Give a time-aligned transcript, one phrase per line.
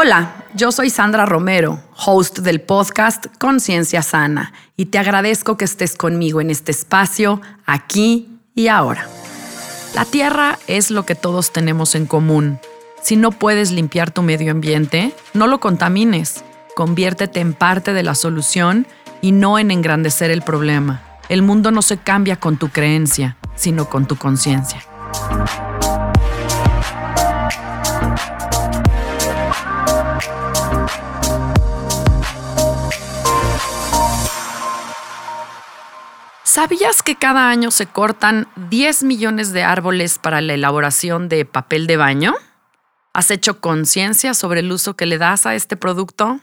[0.00, 5.96] Hola, yo soy Sandra Romero, host del podcast Conciencia Sana, y te agradezco que estés
[5.96, 9.08] conmigo en este espacio, aquí y ahora.
[9.96, 12.60] La tierra es lo que todos tenemos en común.
[13.02, 16.44] Si no puedes limpiar tu medio ambiente, no lo contamines.
[16.76, 18.86] Conviértete en parte de la solución
[19.20, 21.02] y no en engrandecer el problema.
[21.28, 24.80] El mundo no se cambia con tu creencia, sino con tu conciencia.
[36.50, 41.86] ¿Sabías que cada año se cortan 10 millones de árboles para la elaboración de papel
[41.86, 42.34] de baño?
[43.12, 46.40] ¿Has hecho conciencia sobre el uso que le das a este producto?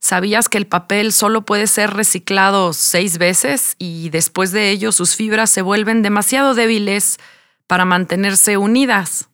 [0.00, 5.16] ¿Sabías que el papel solo puede ser reciclado seis veces y después de ello sus
[5.16, 7.16] fibras se vuelven demasiado débiles
[7.66, 9.30] para mantenerse unidas?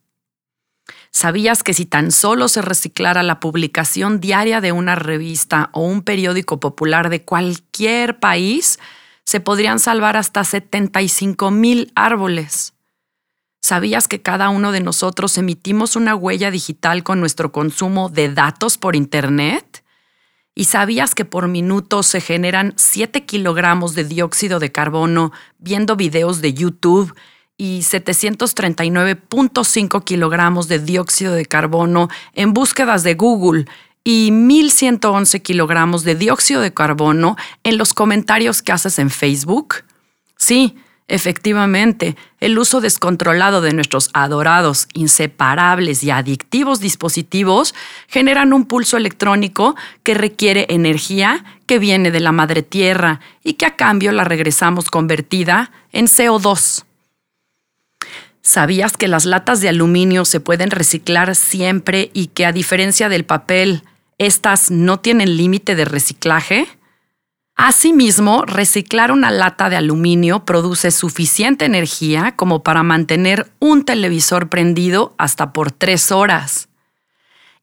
[1.10, 6.02] ¿Sabías que si tan solo se reciclara la publicación diaria de una revista o un
[6.02, 8.78] periódico popular de cualquier país,
[9.26, 12.72] se podrían salvar hasta 75 mil árboles.
[13.60, 18.78] ¿Sabías que cada uno de nosotros emitimos una huella digital con nuestro consumo de datos
[18.78, 19.82] por Internet?
[20.54, 26.40] ¿Y sabías que por minuto se generan 7 kilogramos de dióxido de carbono viendo videos
[26.40, 27.12] de YouTube
[27.58, 33.66] y 739.5 kilogramos de dióxido de carbono en búsquedas de Google
[34.08, 39.82] y 1.111 kilogramos de dióxido de carbono en los comentarios que haces en Facebook?
[40.36, 40.76] Sí,
[41.08, 47.74] efectivamente, el uso descontrolado de nuestros adorados, inseparables y adictivos dispositivos
[48.06, 49.74] generan un pulso electrónico
[50.04, 54.88] que requiere energía que viene de la madre tierra y que a cambio la regresamos
[54.88, 56.84] convertida en CO2.
[58.40, 63.24] ¿Sabías que las latas de aluminio se pueden reciclar siempre y que a diferencia del
[63.24, 63.82] papel,
[64.18, 66.66] estas no tienen límite de reciclaje?
[67.54, 75.14] Asimismo, reciclar una lata de aluminio produce suficiente energía como para mantener un televisor prendido
[75.16, 76.68] hasta por tres horas.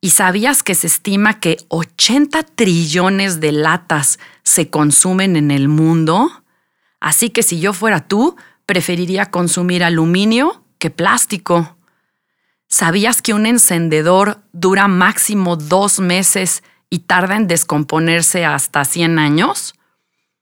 [0.01, 6.43] ¿Y sabías que se estima que 80 trillones de latas se consumen en el mundo?
[6.99, 8.35] Así que si yo fuera tú,
[8.65, 11.77] preferiría consumir aluminio que plástico.
[12.73, 19.75] ¿Sabías que un encendedor dura máximo dos meses y tarda en descomponerse hasta 100 años?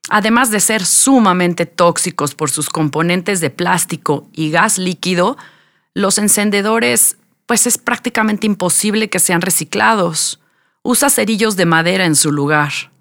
[0.08, 5.36] Además de ser sumamente tóxicos por sus componentes de plástico y gas líquido,
[5.92, 10.40] los encendedores pues es prácticamente imposible que sean reciclados.
[10.82, 12.91] Usa cerillos de madera en su lugar.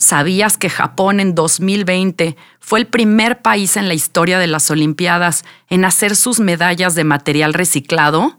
[0.00, 5.44] ¿Sabías que Japón en 2020 fue el primer país en la historia de las Olimpiadas
[5.68, 8.38] en hacer sus medallas de material reciclado?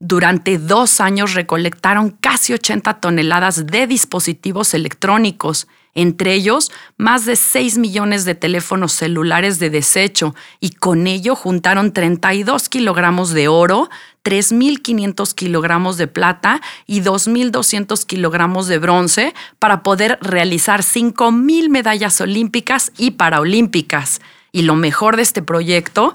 [0.00, 7.78] Durante dos años recolectaron casi 80 toneladas de dispositivos electrónicos, entre ellos más de 6
[7.78, 13.88] millones de teléfonos celulares de desecho, y con ello juntaron 32 kilogramos de oro,
[14.24, 22.92] 3.500 kilogramos de plata y 2.200 kilogramos de bronce para poder realizar 5.000 medallas olímpicas
[22.96, 24.20] y paraolímpicas.
[24.52, 26.14] Y lo mejor de este proyecto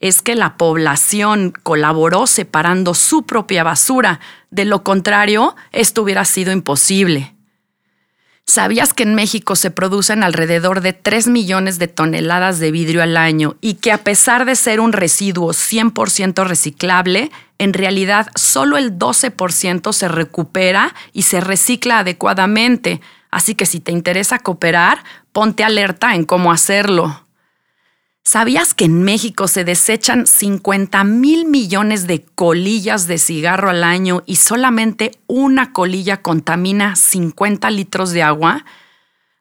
[0.00, 4.18] es que la población colaboró separando su propia basura.
[4.50, 7.34] De lo contrario, esto hubiera sido imposible.
[8.46, 13.16] ¿Sabías que en México se producen alrededor de 3 millones de toneladas de vidrio al
[13.16, 18.98] año y que a pesar de ser un residuo 100% reciclable, en realidad solo el
[18.98, 23.00] 12% se recupera y se recicla adecuadamente?
[23.30, 25.02] Así que si te interesa cooperar,
[25.32, 27.21] ponte alerta en cómo hacerlo.
[28.24, 34.22] ¿Sabías que en México se desechan 50 mil millones de colillas de cigarro al año
[34.26, 38.64] y solamente una colilla contamina 50 litros de agua?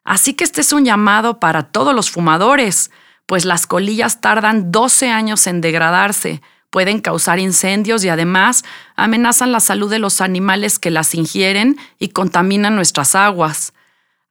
[0.04, 2.90] Así que este es un llamado para todos los fumadores,
[3.28, 6.42] pues las colillas tardan 12 años en degradarse,
[6.72, 8.64] pueden causar incendios y además
[8.96, 13.74] amenazan la salud de los animales que las ingieren y contaminan nuestras aguas.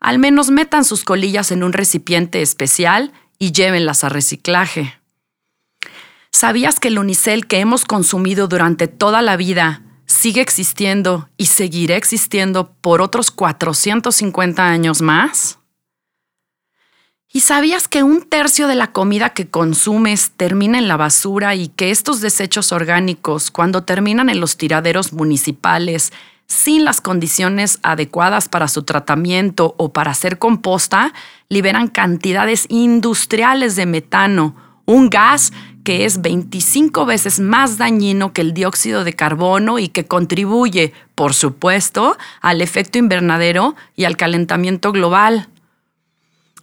[0.01, 5.01] Al menos metan sus colillas en un recipiente especial y llévenlas a reciclaje.
[6.31, 11.97] ¿Sabías que el unicel que hemos consumido durante toda la vida sigue existiendo y seguirá
[11.97, 15.59] existiendo por otros 450 años más?
[17.33, 21.69] ¿Y sabías que un tercio de la comida que consumes termina en la basura y
[21.69, 26.13] que estos desechos orgánicos, cuando terminan en los tiraderos municipales,
[26.51, 31.15] sin las condiciones adecuadas para su tratamiento o para hacer composta,
[31.49, 35.53] liberan cantidades industriales de metano, un gas
[35.85, 41.35] que es 25 veces más dañino que el dióxido de carbono y que contribuye, por
[41.35, 45.49] supuesto, al efecto invernadero y al calentamiento global.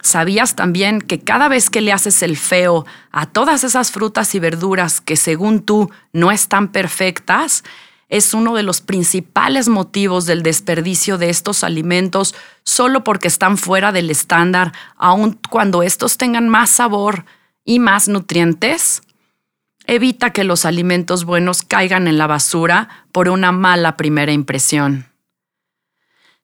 [0.02, 4.38] ¿Sabías también que cada vez que le haces el feo a todas esas frutas y
[4.38, 7.64] verduras que según tú no están perfectas,
[8.08, 12.34] es uno de los principales motivos del desperdicio de estos alimentos
[12.64, 17.26] solo porque están fuera del estándar, aun cuando estos tengan más sabor
[17.64, 19.02] y más nutrientes?
[19.86, 25.06] Evita que los alimentos buenos caigan en la basura por una mala primera impresión.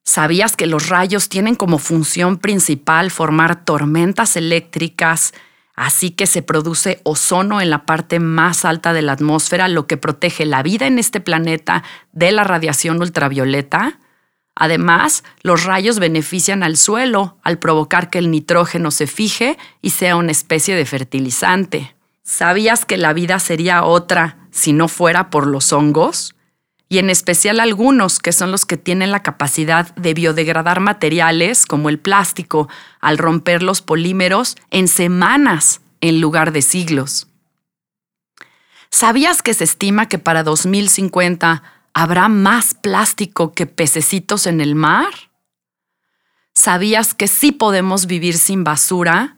[0.03, 5.33] ¿Sabías que los rayos tienen como función principal formar tormentas eléctricas,
[5.75, 9.97] así que se produce ozono en la parte más alta de la atmósfera, lo que
[9.97, 11.83] protege la vida en este planeta
[12.13, 13.99] de la radiación ultravioleta?
[14.55, 20.17] Además, los rayos benefician al suelo al provocar que el nitrógeno se fije y sea
[20.17, 21.97] una especie de fertilizante.
[22.23, 26.34] ¿Sabías que la vida sería otra si no fuera por los hongos?
[26.89, 31.89] Y en especial algunos que son los que tienen la capacidad de biodegradar materiales como
[31.89, 32.69] el plástico
[33.01, 37.29] al romper los polímeros en semanas en lugar de siglos.
[38.91, 41.63] ¿Sabías que se estima que para 2050
[41.95, 45.13] habrá más plástico que pececitos en el mar?
[46.55, 49.37] ¿Sabías que sí podemos vivir sin basura?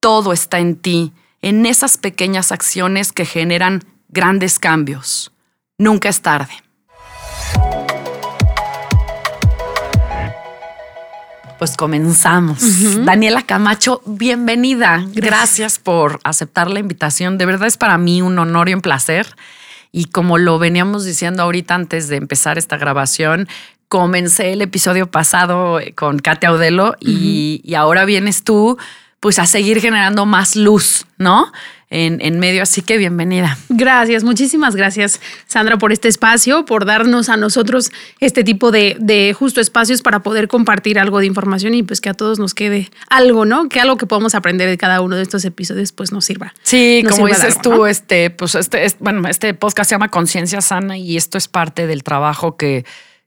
[0.00, 5.32] Todo está en ti, en esas pequeñas acciones que generan grandes cambios.
[5.78, 6.65] Nunca es tarde.
[11.58, 12.58] Pues comenzamos.
[13.06, 15.02] Daniela Camacho, bienvenida.
[15.08, 15.78] Gracias.
[15.78, 17.38] por aceptar la invitación.
[17.38, 19.26] De verdad es para mí un honor y un placer.
[19.90, 23.48] Y como lo veníamos diciendo ahorita antes de empezar esta grabación,
[23.88, 28.76] comencé el episodio pasado con Katia Audelo y, y ahora vienes tú
[29.20, 31.50] pues a seguir generando más luz, ¿no?
[31.90, 32.62] En, medio.
[32.62, 33.58] Así que bienvenida.
[33.68, 37.90] Gracias, muchísimas gracias, Sandra, por este espacio, por darnos a nosotros
[38.20, 42.08] este tipo de, de, justo espacios para poder compartir algo de información y pues que
[42.08, 43.68] a todos nos quede algo, ¿no?
[43.68, 46.54] Que algo que podamos aprender de cada uno de estos episodios pues nos sirva.
[46.62, 51.16] Sí, como dices tú, este, pues este, bueno, este podcast se llama Conciencia Sana y
[51.16, 52.84] esto es parte del trabajo que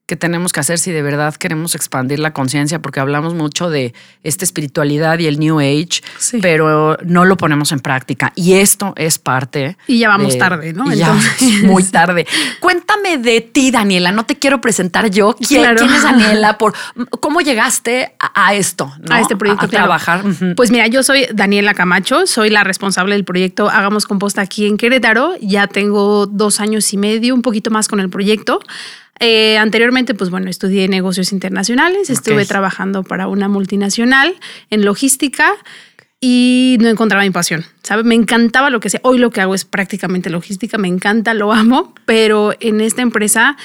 [0.09, 3.94] que tenemos que hacer si de verdad queremos expandir la conciencia, porque hablamos mucho de
[4.23, 6.01] esta espiritualidad y el New Age,
[6.41, 8.33] pero no lo ponemos en práctica.
[8.33, 9.77] Y esto es parte.
[9.85, 10.91] Y ya vamos tarde, ¿no?
[10.91, 11.15] Ya
[11.61, 12.25] muy tarde.
[12.59, 14.11] Cuéntame de ti, Daniela.
[14.11, 15.35] No te quiero presentar yo.
[15.35, 16.57] ¿Quién, es Daniela?
[16.57, 16.73] Por,
[17.19, 18.91] ¿Cómo llegaste a, esto?
[19.11, 19.67] A este proyecto.
[19.67, 20.23] A, trabajar.
[20.56, 24.77] Pues mira, yo soy Daniela Camacho, soy la responsable del proyecto Hagamos Composta aquí en
[24.77, 25.35] Querétaro.
[25.39, 28.59] Ya tengo dos años y medio, un poquito más con el proyecto.
[29.19, 34.36] Eh, anteriormente, pues bueno, estudié negocios internacionales, estuve trabajando para una multinacional
[34.69, 35.54] en logística
[36.21, 38.06] y no encontraba mi pasión, ¿sabes?
[38.06, 39.00] Me encantaba lo que sé.
[39.04, 43.57] Hoy lo que hago es prácticamente logística, me encanta, lo amo, pero en esta empresa,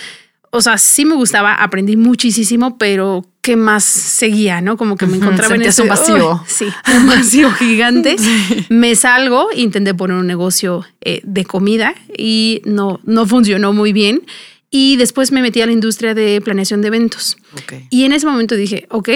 [0.50, 4.76] o sea, sí me gustaba, aprendí muchísimo, pero ¿qué más seguía, no?
[4.76, 6.42] Como que me encontraba en ese un vacío.
[6.46, 8.16] sí, un vacío gigante.
[8.70, 14.22] Me salgo, intenté poner un negocio eh, de comida y no, no funcionó muy bien.
[14.76, 17.36] Y después me metí a la industria de planeación de eventos.
[17.90, 19.08] Y en ese momento dije, ok,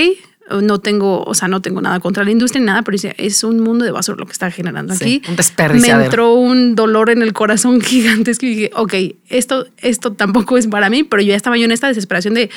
[0.62, 3.58] no tengo, o sea, no tengo nada contra la industria ni nada, pero es un
[3.58, 5.20] mundo de basura lo que está generando aquí.
[5.28, 5.96] Un desperdicio.
[5.96, 8.94] Me entró un dolor en el corazón gigantesco y dije, ok,
[9.30, 12.50] esto, esto tampoco es para mí, pero yo ya estaba yo en esta desesperación de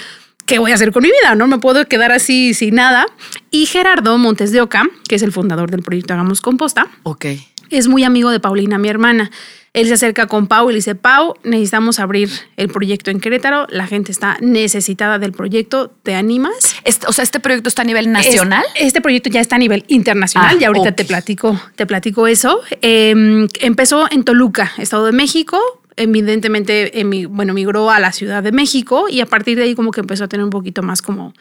[0.46, 3.08] qué voy a hacer con mi vida, no me puedo quedar así sin nada.
[3.50, 7.48] Y Gerardo Montes de Oca, que es el fundador del proyecto Hagamos Composta, okay.
[7.72, 9.32] es muy amigo de Paulina, mi hermana.
[9.74, 13.68] Él se acerca con Pau y le dice, Pau, necesitamos abrir el proyecto en Querétaro,
[13.70, 16.76] la gente está necesitada del proyecto, ¿te animas?
[16.84, 18.66] Este, o sea, ¿este proyecto está a nivel nacional?
[18.76, 22.60] Este, proyecto ya está a nivel internacional, y ah, ahorita te, platico, te platico eso.
[22.82, 25.58] Em, empezó en Toluca, Estado de México,
[25.96, 26.92] evidentemente,
[27.30, 30.26] bueno, migró a la Ciudad de México y a partir de ahí como que empezó
[30.26, 31.34] a tener un poquito más como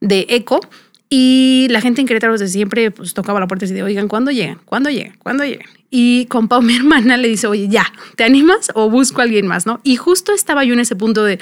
[0.00, 0.60] de eco.
[1.08, 4.30] Y la gente en Querétaro desde siempre pues, tocaba la puerta y decía, oigan, ¿cuándo
[4.30, 4.58] llegan?
[4.64, 5.16] ¿Cuándo llegan?
[5.18, 5.68] ¿Cuándo llegan?
[5.90, 7.86] Y con Pau, mi hermana, le dice, oye, ya,
[8.16, 9.66] ¿te animas o busco a alguien más?
[9.66, 9.80] ¿no?
[9.84, 11.38] Y justo estaba yo en ese punto de,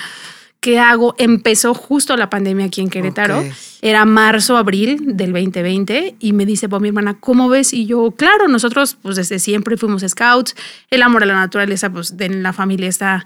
[0.61, 1.15] ¿qué hago?
[1.19, 3.43] Empezó justo la pandemia aquí en Querétaro.
[3.81, 6.17] Era marzo, abril del 2020.
[6.21, 7.73] Y me dice, Pau, mi hermana, ¿cómo ves?
[7.73, 10.55] Y yo, claro, nosotros pues desde siempre fuimos scouts.
[10.91, 13.25] El amor a la naturaleza, pues en la familia está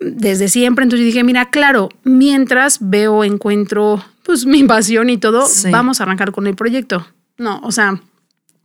[0.00, 0.82] desde siempre.
[0.82, 6.32] Entonces dije, mira, claro, mientras veo, encuentro pues mi pasión y todo, vamos a arrancar
[6.32, 7.06] con el proyecto.
[7.38, 7.98] No, o sea,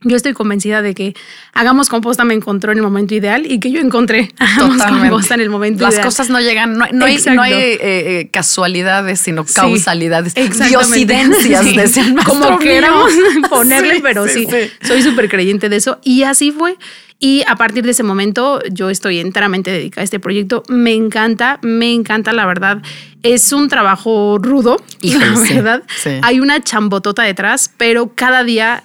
[0.02, 1.14] yo estoy convencida de que
[1.54, 5.40] Hagamos Composta me encontró en el momento ideal y que yo encontré Hagamos Composta en
[5.40, 6.04] el momento Las ideal.
[6.04, 13.10] Las cosas no llegan, no, hay, eh, eh, casualidades, sino causalidades, diosidencias, decían Como queramos
[13.48, 14.46] ponerle, pero sí,
[14.82, 15.98] soy súper creyente de eso.
[16.04, 16.76] Y así fue.
[17.18, 20.62] Y a partir de ese momento yo estoy enteramente dedicada a este proyecto.
[20.68, 22.82] Me encanta, me encanta, la verdad.
[23.22, 25.82] Es un trabajo rudo, la verdad.
[26.22, 28.84] Hay una chambotota detrás, pero cada día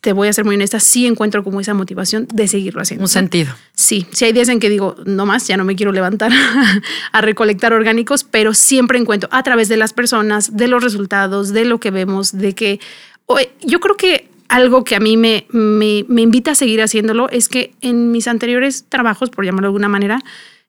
[0.00, 3.04] te voy a ser muy honesta, sí encuentro como esa motivación de seguirlo haciendo.
[3.04, 3.52] Un sentido.
[3.74, 6.30] Sí, sí hay días en que digo, no más, ya no me quiero levantar
[7.12, 11.64] a recolectar orgánicos, pero siempre encuentro a través de las personas, de los resultados, de
[11.64, 12.80] lo que vemos, de que
[13.62, 17.48] yo creo que algo que a mí me, me, me invita a seguir haciéndolo es
[17.48, 20.20] que en mis anteriores trabajos, por llamarlo de alguna manera,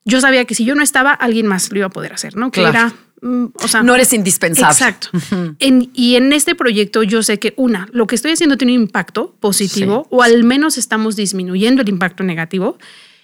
[0.04, 2.50] yo sabía que si yo no estaba, alguien más lo iba a poder hacer, ¿no?
[2.50, 4.72] Que era Mm, o sea, no eres indispensable.
[4.72, 5.10] Exacto.
[5.60, 9.34] y en este proyecto yo sé que una, lo que estoy haciendo tiene un impacto
[9.40, 12.78] positivo o al menos estamos disminuyendo el impacto negativo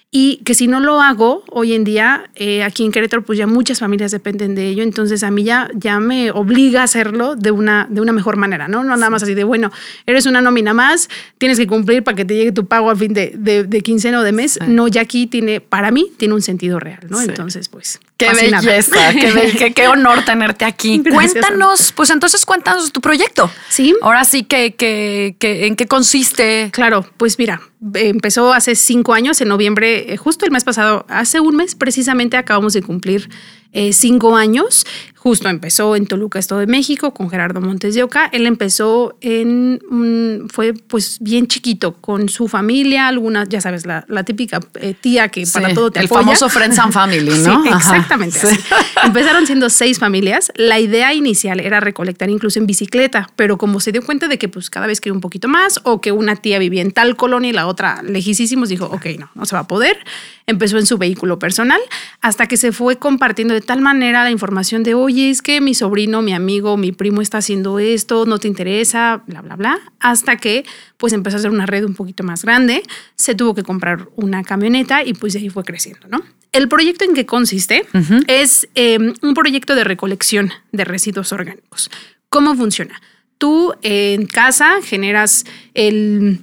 [0.09, 3.45] y que si no lo hago hoy en día, eh, aquí en Querétaro, pues ya
[3.45, 7.51] muchas familias dependen de ello, entonces a mí ya, ya me obliga a hacerlo de
[7.51, 8.85] una, de una mejor manera, ¿no?
[8.85, 9.71] No nada más así de, bueno,
[10.05, 13.13] eres una nómina más, tienes que cumplir para que te llegue tu pago al fin
[13.13, 14.59] de, de, quincena o de mes.
[14.65, 17.21] No, ya aquí tiene, para mí, tiene un sentido real, ¿no?
[17.21, 17.99] Entonces, pues...
[18.17, 21.03] Qué belleza, qué, qué, honor tenerte aquí.
[21.13, 23.51] cuéntanos, pues entonces cuéntanos tu proyecto.
[23.69, 23.95] Sí.
[24.01, 25.35] Ahora sí, que, que,
[25.67, 26.69] ¿en qué consiste?
[26.73, 27.61] Claro, pues mira,
[27.93, 32.37] empezó hace cinco años, en noviembre, eh, justo el mes pasado, hace un mes precisamente
[32.37, 33.29] acabamos de cumplir
[33.73, 34.85] eh, cinco años.
[35.27, 38.29] Justo empezó en Toluca, Estado de México, con Gerardo Montes de Oca.
[38.31, 44.61] Él empezó en, fue pues bien chiquito, con su familia, algunas, ya sabes, la, típica
[44.75, 47.63] eh, tía que para todo te El famoso Friends and Family, ¿no?
[47.63, 48.39] Sí, exactamente.
[49.03, 50.49] Empezaron siendo seis familias.
[50.55, 54.47] La idea inicial era recolectar incluso en bicicleta, pero como se dio cuenta de que
[54.47, 57.49] pues cada vez quería un poquito más o que una tía vivía en tal colonia
[57.49, 59.97] y la otra lejísimos, dijo, ok, no, no se va a poder.
[60.45, 61.81] Empezó en su vehículo personal
[62.21, 65.73] hasta que se fue compartiendo de tal manera la información de, oye, es que mi
[65.73, 70.37] sobrino, mi amigo, mi primo está haciendo esto, no te interesa, bla, bla, bla, hasta
[70.37, 70.63] que
[70.97, 72.83] pues empezó a hacer una red un poquito más grande,
[73.15, 76.21] se tuvo que comprar una camioneta y pues de ahí fue creciendo, ¿no?
[76.51, 77.87] El proyecto en que consiste
[78.27, 81.89] es em, un proyecto de recolección de residuos orgánicos.
[82.29, 83.01] ¿Cómo funciona?
[83.39, 86.41] Tú en casa generas el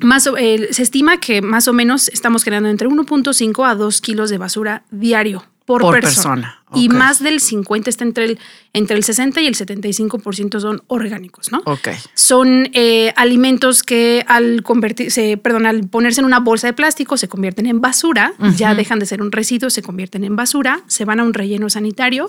[0.00, 4.38] más, se estima que más o menos estamos generando entre 1.5 a 2 kilos de
[4.38, 5.44] basura diario
[5.76, 6.62] por, persona.
[6.74, 8.38] Y más del 50 está entre el,
[8.72, 11.62] entre el 60 y el 75% son orgánicos, ¿no?
[11.66, 11.88] Ok.
[12.14, 17.28] Son eh, alimentos que al convertirse, perdón, al ponerse en una bolsa de plástico se
[17.28, 21.20] convierten en basura, ya dejan de ser un residuo, se convierten en basura, se van
[21.20, 22.28] a un relleno sanitario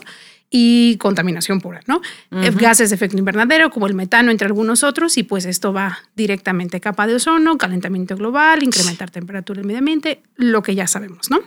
[0.50, 2.02] y contaminación pura, ¿no?
[2.32, 6.00] Eh, gases de efecto invernadero como el metano, entre algunos otros, y pues esto va
[6.16, 10.88] directamente a capa de ozono, calentamiento global, incrementar temperatura del medio ambiente, lo que ya
[10.88, 11.40] sabemos, ¿no?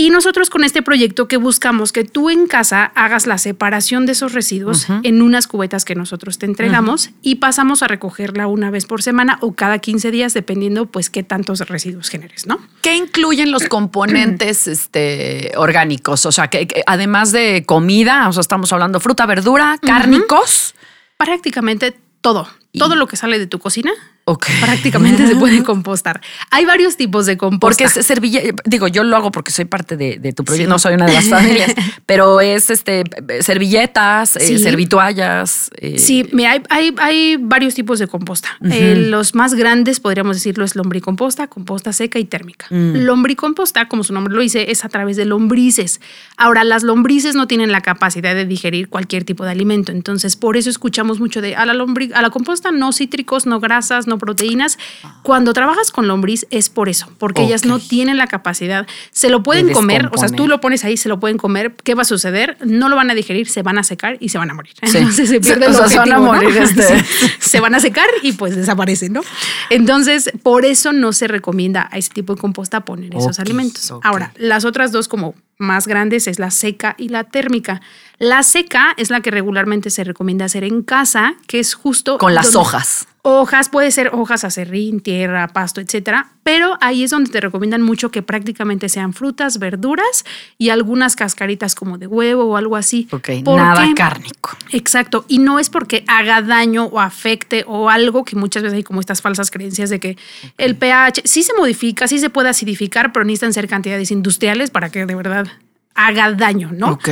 [0.00, 4.12] Y nosotros con este proyecto que buscamos que tú en casa hagas la separación de
[4.12, 8.86] esos residuos en unas cubetas que nosotros te entregamos y pasamos a recogerla una vez
[8.86, 12.66] por semana o cada 15 días dependiendo pues qué tantos residuos generes, ¿no?
[12.80, 16.24] ¿Qué incluyen los componentes este, orgánicos?
[16.24, 20.74] O sea, que, además de comida, o sea, estamos hablando fruta, verdura, cárnicos.
[21.18, 22.48] Prácticamente todo.
[22.72, 23.92] Todo lo que sale de tu cocina
[24.38, 26.20] prácticamente se puede compostar.
[26.50, 27.60] Hay varios tipos de composta.
[27.60, 30.94] Porque es servilleta, digo, yo lo hago porque soy parte de, tu proyecto, no soy
[30.94, 31.72] una de las familias,
[32.06, 33.04] pero es este
[33.40, 35.70] servilletas, eh, servituallas.
[35.76, 35.98] Eh.
[35.98, 38.48] Sí, mira, hay, hay, varios tipos de composta.
[38.70, 42.66] Eh, los más grandes, podríamos decirlo, es lombricomposta, composta seca y térmica.
[42.70, 43.04] Mm.
[43.04, 46.00] Lombricomposta, como su nombre lo dice, es a través de lombrices.
[46.36, 50.56] Ahora, las lombrices no tienen la capacidad de digerir cualquier tipo de alimento, entonces por
[50.56, 51.72] eso escuchamos mucho de a la,
[52.14, 54.78] a la composta no cítricos, no grasas, no proteínas.
[55.22, 58.86] Cuando trabajas con lombriz es por eso, porque ellas no tienen la capacidad.
[59.10, 61.74] Se lo pueden comer, o sea, tú lo pones ahí, se lo pueden comer.
[61.82, 62.56] ¿Qué va a suceder?
[62.64, 64.74] No lo van a digerir, se van a secar y se van a morir.
[64.82, 66.56] Entonces se pierde el se van a morir.
[66.56, 67.04] Este.
[67.40, 69.22] se van a secar y pues desaparecen, ¿no?
[69.70, 73.92] Entonces, por eso no se recomienda a ese tipo de composta poner esos alimentos.
[74.02, 77.80] Ahora, las otras dos como más grandes es la seca y la térmica.
[78.20, 82.18] La seca es la que regularmente se recomienda hacer en casa, que es justo...
[82.18, 83.08] Con las hojas.
[83.22, 88.10] Hojas, puede ser hojas acerrín, tierra, pasto, etcétera, pero ahí es donde te recomiendan mucho
[88.10, 90.26] que prácticamente sean frutas, verduras
[90.58, 93.08] y algunas cascaritas como de huevo o algo así.
[93.10, 94.50] Ok, nada cárnico.
[94.70, 98.82] Exacto, y no es porque haga daño o afecte o algo que muchas veces hay
[98.82, 100.18] como estas falsas creencias de que
[100.58, 104.90] el pH sí se modifica, sí se puede acidificar, pero necesitan ser cantidades industriales para
[104.90, 105.46] que de verdad
[105.94, 106.90] haga daño, ¿no?
[106.92, 107.08] Ok.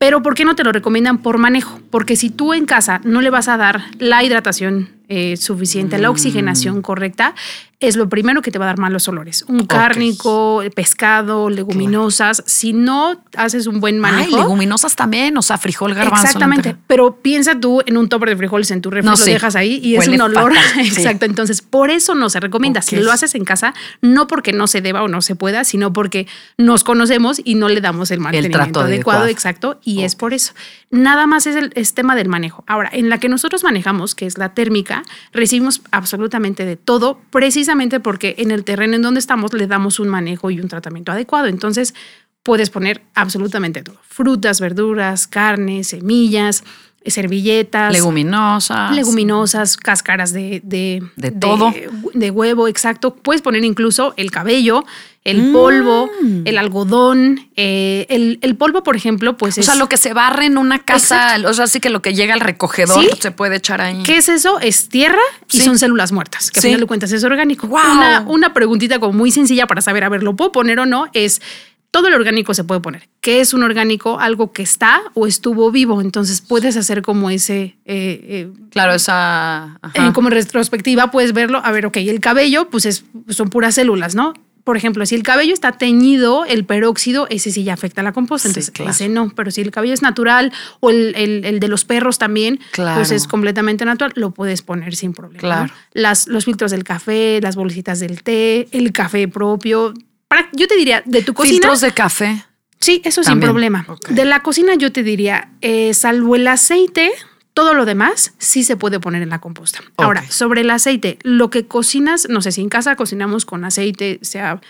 [0.00, 1.78] Pero ¿por qué no te lo recomiendan por manejo?
[1.90, 6.08] Porque si tú en casa no le vas a dar la hidratación eh, suficiente, la
[6.08, 6.12] Mm.
[6.12, 7.34] oxigenación correcta,
[7.80, 9.42] es lo primero que te va a dar malos olores.
[9.48, 12.42] Un cárnico, pescado, leguminosas.
[12.46, 14.36] Si no haces un buen Ay, manejo.
[14.38, 16.26] leguminosas también, o sea, frijol, garbanzo.
[16.26, 19.32] Exactamente, pero piensa tú en un topper de frijoles en tu refri, No, lo sí.
[19.32, 20.54] dejas ahí y es un olor.
[20.54, 20.88] fatal, sí.
[21.00, 22.82] Exacto, entonces por eso no se recomienda.
[22.82, 25.92] Si lo haces en casa, no porque no se deba o no se pueda, sino
[25.92, 26.26] porque
[26.58, 29.26] nos conocemos y no le damos el mantenimiento trato adecuado, adecuado.
[29.26, 30.52] exacto, y es por eso.
[30.90, 32.62] Nada más es el es tema del manejo.
[32.66, 34.99] Ahora, en la que nosotros manejamos, que es la térmica,
[35.32, 40.08] recibimos absolutamente de todo, precisamente porque en el terreno en donde estamos le damos un
[40.08, 41.46] manejo y un tratamiento adecuado.
[41.46, 41.94] Entonces,
[42.42, 43.98] puedes poner absolutamente todo.
[44.02, 46.64] Frutas, verduras, carnes, semillas,
[47.06, 47.92] servilletas.
[47.92, 48.94] Leguminosas.
[48.94, 51.72] Leguminosas, cáscaras de, de, De todo.
[52.14, 53.14] De huevo, exacto.
[53.14, 54.84] Puedes poner incluso el cabello,
[55.24, 55.52] el Mm.
[55.52, 56.10] polvo,
[56.44, 57.48] el algodón.
[57.56, 59.66] eh, el, el polvo, por ejemplo, pues O es.
[59.66, 62.32] sea, lo que se barre en una casa, o sea, sí que lo que llega
[62.32, 63.10] al recogedor Sí.
[63.20, 64.02] se puede echar ahí.
[64.02, 64.58] ¿Qué es eso?
[64.60, 65.20] Es tierra
[65.52, 65.64] y Sí.
[65.64, 66.68] son células muertas, que Sí.
[66.68, 67.66] a final de cuentas es orgánico.
[67.66, 71.08] Una, una preguntita como muy sencilla para saber, a ver, ¿lo puedo poner o no?
[71.12, 71.42] Es
[71.90, 73.08] todo el orgánico se puede poner.
[73.20, 74.20] ¿Qué es un orgánico?
[74.20, 76.00] Algo que está o estuvo vivo.
[76.00, 79.78] Entonces puedes hacer como ese, eh, eh, Claro, esa.
[79.94, 81.60] eh, como en retrospectiva puedes verlo.
[81.64, 84.34] A ver, ok, el cabello, pues es, son puras células, ¿no?
[84.62, 88.12] Por ejemplo, si el cabello está teñido, el peróxido, ese sí ya afecta a la
[88.12, 88.46] composta.
[88.48, 88.90] Sí, Entonces, claro.
[88.90, 89.30] ese no.
[89.34, 92.96] Pero si el cabello es natural o el, el- el de los perros también, Claro.
[93.00, 95.40] pues es completamente natural, lo puedes poner sin problema.
[95.40, 95.64] Claro.
[95.68, 95.72] ¿no?
[95.94, 99.94] Las, los filtros del café, las bolsitas del té, el café propio.
[100.30, 101.54] Para, yo te diría, de tu cocina.
[101.54, 102.44] Filtros de café.
[102.78, 103.84] Sí, eso sin problema.
[104.08, 107.10] De la cocina yo te diría, eh, salvo el aceite,
[107.52, 109.80] todo lo demás sí se puede poner en la composta.
[109.96, 114.20] Ahora, sobre el aceite, lo que cocinas, no sé si en casa cocinamos con aceite,
[114.22, 114.60] sea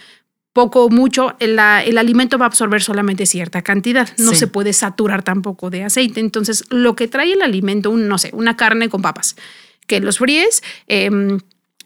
[0.54, 4.08] poco o mucho, el, la- el alimento va a absorber solamente cierta cantidad.
[4.16, 4.38] No Sí.
[4.38, 6.20] se puede saturar tampoco de aceite.
[6.20, 9.36] Entonces, lo que trae el alimento, un, no sé, una carne con papas,
[9.86, 11.38] que los fríes, em,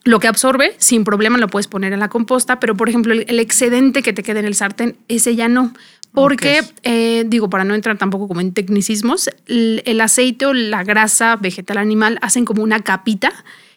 [0.05, 3.25] lo que absorbe, sin problema lo puedes poner en la composta, pero por ejemplo, el,
[3.27, 5.73] el excedente que te queda en el sartén, ese ya no.
[6.13, 10.83] Porque, eh, digo, para no entrar tampoco como en tecnicismos, el, el aceite o la
[10.83, 13.33] grasa vegetal animal hacen como una capita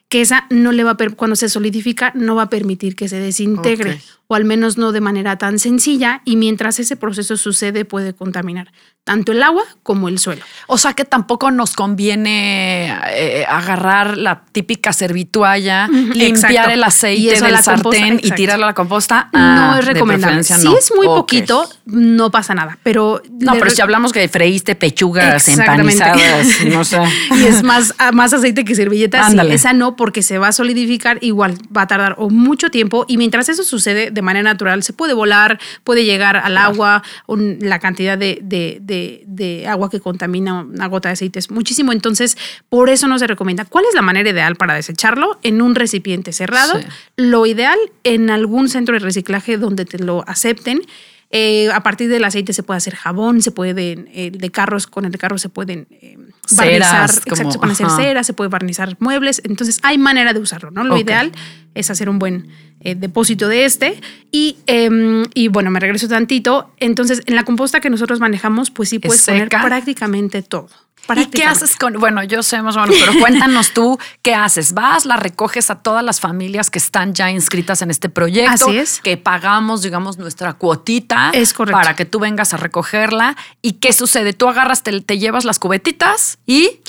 [0.09, 3.19] que esa no le va a, cuando se solidifica, no va a permitir que se
[3.19, 4.01] desintegre.
[4.29, 8.73] O al menos no de manera tan sencilla, y mientras ese proceso sucede puede contaminar
[9.09, 10.45] tanto el agua como el suelo.
[10.67, 16.71] O sea que tampoco nos conviene eh, agarrar la típica servitualla, limpiar exacto.
[16.71, 19.31] el aceite del la composta, sartén y tirarlo a la composta.
[19.33, 20.45] no Ah, es recomendable.
[20.45, 20.77] Si no.
[20.77, 23.23] es muy poquito, no pasa nada, pero...
[23.41, 27.01] No, pero si hablamos que freíste pechugas empanizadas, no sé.
[27.35, 29.31] y es más, ah, más aceite que servilleta.
[29.31, 33.07] sí, esa no, porque se va a solidificar, igual va a tardar o mucho tiempo.
[33.09, 37.59] Y mientras eso sucede de manera natural, se puede volar, puede llegar al agua, un-
[37.61, 41.93] la cantidad de, de- de- de agua que contamina una gota de aceite es muchísimo.
[41.93, 42.37] Entonces,
[42.69, 43.65] por eso no se recomienda.
[43.65, 45.39] ¿Cuál es la manera ideal para desecharlo?
[45.43, 46.79] En un recipiente cerrado.
[46.81, 46.85] Sí.
[47.17, 50.83] Lo ideal en algún centro de reciclaje donde te lo acepten.
[51.31, 55.05] Eh, a partir del aceite se puede hacer jabón, se pueden, eh, de carros, con
[55.05, 56.17] el de carro se pueden eh,
[56.57, 57.97] barnizar, Ceras, exacto, como- se pueden hacer ajá.
[57.97, 59.43] cera, se puede barnizar muebles.
[59.45, 60.85] Entonces hay manera de usarlo, ¿no?
[60.85, 61.33] Lo ideal
[61.75, 62.49] es hacer un buen
[62.81, 64.01] eh, depósito de este.
[64.31, 66.73] Y, em, y bueno, me regreso tantito.
[66.79, 70.69] Entonces, en la composta que nosotros manejamos, pues sí puedes poner prácticamente todo.
[71.17, 71.95] ¿Y qué haces con.?
[71.95, 74.75] Bueno, yo sé más o menos, pero cuéntanos tú qué haces.
[74.75, 78.67] Vas, la recoges a todas las familias que están ya inscritas en este proyecto.
[78.67, 79.01] Así es.
[79.01, 81.31] Que pagamos, digamos, nuestra cuotita.
[81.33, 81.81] Es correcto.
[81.81, 83.37] Para que tú vengas a recogerla.
[83.63, 84.33] ¿Y qué sucede?
[84.33, 86.81] Tú agarras, te, te llevas las cubetitas y.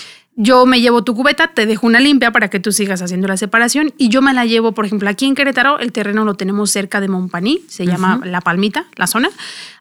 [0.41, 3.36] Yo me llevo tu cubeta, te dejo una limpia para que tú sigas haciendo la
[3.36, 6.71] separación y yo me la llevo, por ejemplo, aquí en Querétaro, el terreno lo tenemos
[6.71, 9.30] cerca de Montpaní, se llama La Palmita, la zona.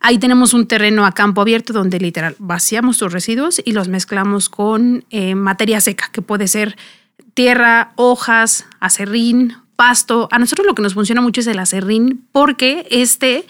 [0.00, 4.48] Ahí tenemos un terreno a campo abierto donde literal vaciamos tus residuos y los mezclamos
[4.48, 6.76] con eh, materia seca, que puede ser
[7.34, 10.28] tierra, hojas, acerrín, pasto.
[10.32, 13.46] A nosotros lo que nos funciona mucho es el acerrín porque este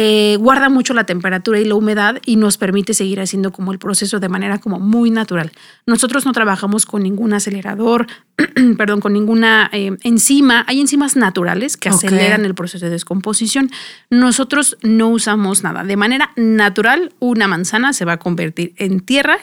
[0.00, 3.80] eh, guarda mucho la temperatura y la humedad y nos permite seguir haciendo como el
[3.80, 5.50] proceso de manera como muy natural.
[5.86, 8.06] Nosotros no trabajamos con ningún acelerador,
[8.78, 10.64] perdón, con ninguna eh, enzima.
[10.68, 13.72] Hay enzimas naturales que aceleran el proceso de descomposición.
[14.08, 15.82] Nosotros no usamos nada.
[15.82, 19.38] De manera natural, una manzana se va a convertir en tierra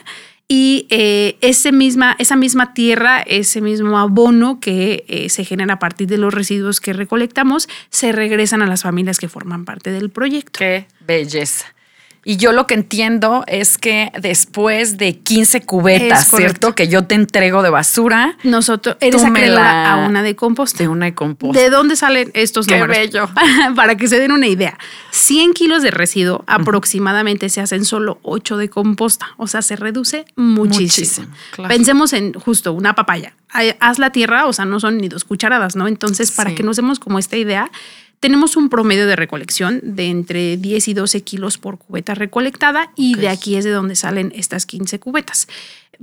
[0.48, 5.80] y eh, ese misma, esa misma tierra, ese mismo abono que eh, se genera a
[5.80, 10.10] partir de los residuos que recolectamos, se regresan a las familias que forman parte del
[10.10, 10.60] proyecto.
[10.60, 11.75] Qué belleza.
[12.28, 16.74] Y yo lo que entiendo es que después de 15 cubetas, ¿cierto?
[16.74, 18.36] Que yo te entrego de basura.
[18.44, 20.80] Nosotros, eres acreedora a una de composta.
[20.80, 21.62] De una de composta.
[21.62, 22.98] ¿De dónde salen estos Qué números?
[22.98, 23.30] bello.
[23.76, 24.78] Para que se den una idea.
[25.12, 29.28] 100 kilos de residuo aproximadamente se hacen solo 8 de composta.
[29.38, 30.66] O sea, se reduce muchísimo.
[30.86, 31.70] Muchísimo, claro.
[31.76, 33.34] Pensemos en justo una papaya.
[33.50, 35.88] Ay, Haz la tierra, o sea, no son ni dos cucharadas, ¿no?
[35.88, 36.56] Entonces, para Sí.
[36.58, 37.70] que nos demos como esta idea,
[38.20, 43.16] tenemos un promedio de recolección de entre 10 y 12 kilos por cubeta recolectada y
[43.16, 43.34] de Ok.
[43.34, 45.48] aquí es de donde salen estas 15 cubetas.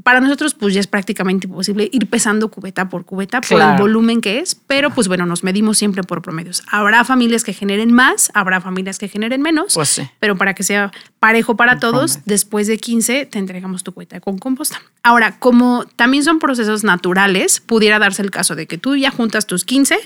[0.05, 3.83] Para nosotros, pues ya es prácticamente imposible ir pesando cubeta por cubeta por el Claro.
[3.83, 6.62] volumen que es, pero pues bueno, nos medimos siempre por promedios.
[6.70, 10.09] Habrá familias que generen más, habrá familias que generen menos, Pues sí.
[10.18, 12.22] pero para que sea parejo para Un todos, promedio.
[12.25, 14.81] después de 15 te entregamos tu cubeta con composta.
[15.03, 19.46] Ahora, como también son procesos naturales, pudiera darse el caso de que tú ya juntas
[19.46, 19.98] tus 15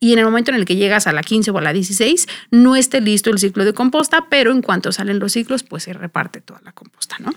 [0.00, 2.26] y en el momento en el que llegas a la 15 o a la 16
[2.50, 5.92] no esté listo el ciclo de composta, pero en cuanto salen los ciclos, pues se
[5.92, 7.32] reparte toda la composta, ¿no?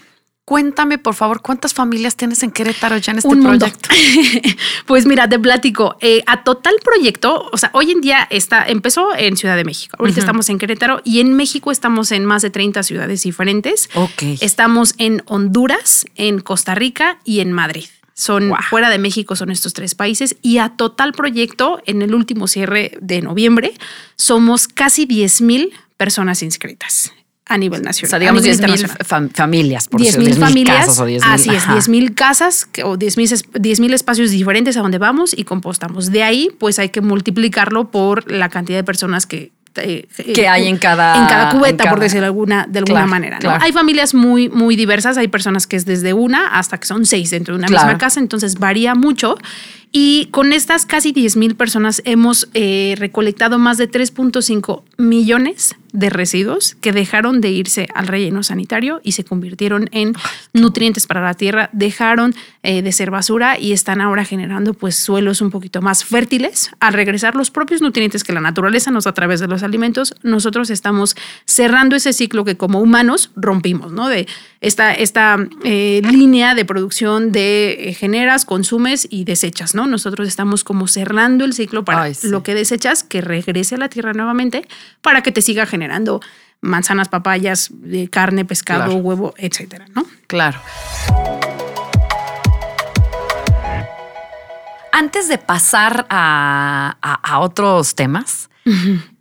[0.48, 3.90] Cuéntame, por favor, ¿cuántas familias tienes en Querétaro ya en este un proyecto?
[4.86, 5.98] pues mira, te platico.
[6.00, 9.98] Eh, a total proyecto, o sea, hoy en día está, empezó en Ciudad de México.
[10.00, 13.90] Ahorita estamos en Querétaro y en México estamos en más de 30 ciudades diferentes.
[13.96, 14.40] Ok.
[14.40, 17.88] Estamos en Honduras, en Costa Rica y en Madrid.
[18.20, 18.58] Son Wow.
[18.68, 20.36] fuera de México, son estos tres países.
[20.42, 23.74] Y a total proyecto, en el último cierre de noviembre,
[24.16, 27.14] somos casi 10 mil personas inscritas
[27.46, 28.10] a nivel O nacional.
[28.10, 29.30] sea, a digamos nivel 10 mil internacional.
[29.36, 30.86] familias, por 10 decirlo, mil 10,000 familias.
[30.88, 31.32] casas o 10 mil.
[31.34, 31.74] así es, ajá.
[31.74, 35.34] 10 mil casas que- o 10 mil es- 10 mil espacios diferentes a donde vamos
[35.38, 36.12] y compostamos.
[36.12, 39.52] De ahí, pues hay que multiplicarlo por la cantidad de personas que.
[39.84, 42.80] Eh, Que hay en cada- en cada cubeta, en cada- por decirlo de alguna, de
[42.80, 43.36] alguna Claro, manera.
[43.38, 43.42] ¿no?
[43.42, 43.64] claro.
[43.64, 45.18] Hay familias muy, muy diversas.
[45.18, 47.86] Hay personas que es desde una hasta que son seis dentro de una Claro.
[47.88, 48.20] misma casa.
[48.20, 49.38] Entonces varía mucho.
[50.00, 56.12] Y con estas casi 10 mil personas hemos eh, recolectado más de 3.5 millones de
[56.12, 60.14] residuos que dejaron de irse al relleno sanitario y se convirtieron en
[60.54, 65.42] nutrientes para la tierra, dejaron eh, de ser basura y están ahora generando pues suelos
[65.42, 66.70] un poquito más fértiles.
[66.80, 70.14] Al regresar los propios nutrientes que la naturaleza nos da a través de los alimentos,
[70.22, 74.08] nosotros estamos cerrando ese ciclo que como humanos rompimos, ¿no?
[74.08, 74.28] De
[74.62, 79.87] esta, esta eh, línea de producción de eh, generas, consumes y desechas, ¿no?
[79.88, 82.28] Nosotros estamos como cerrando el ciclo para Ay, sí.
[82.30, 84.68] lo que desechas que regrese a la tierra nuevamente
[85.02, 86.22] para que te siga generando
[86.62, 88.96] manzanas, papayas, eh, carne, pescado, Claro.
[89.00, 90.06] huevo, etcétera, ¿no?
[90.28, 90.60] Claro.
[94.92, 98.50] Antes de pasar a, a- a otros temas,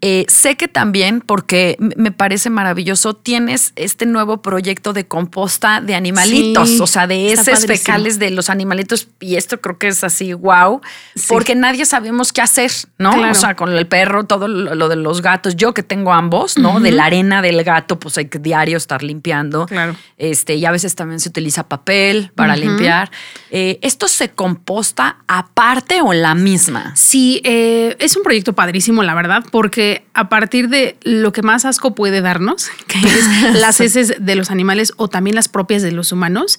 [0.00, 5.94] eh, sé que también, porque me parece maravilloso, tienes este nuevo proyecto de composta de
[5.94, 9.08] animalitos, Sí, o sea, de heces fecales de los animalitos.
[9.20, 10.80] Y esto creo que es así, wow,
[11.14, 11.26] Sí.
[11.28, 13.12] porque nadie sabemos qué hacer, ¿no?
[13.12, 13.32] Claro.
[13.32, 15.56] O sea, con el perro, todo lo, lo de los gatos.
[15.56, 16.80] Yo que tengo ambos, ¿no?
[16.80, 19.66] De la arena del gato, pues hay que diario estar limpiando.
[19.66, 19.96] Claro.
[20.18, 23.10] Este, y a veces también se utiliza papel para limpiar.
[23.50, 26.92] Eh, ¿Esto se composta aparte o en la misma?
[26.96, 31.64] Sí, eh, es un proyecto padrísimo, la verdad, porque a partir de lo que más
[31.64, 35.92] asco puede darnos, que es las heces de los animales o también las propias de
[35.92, 36.58] los humanos,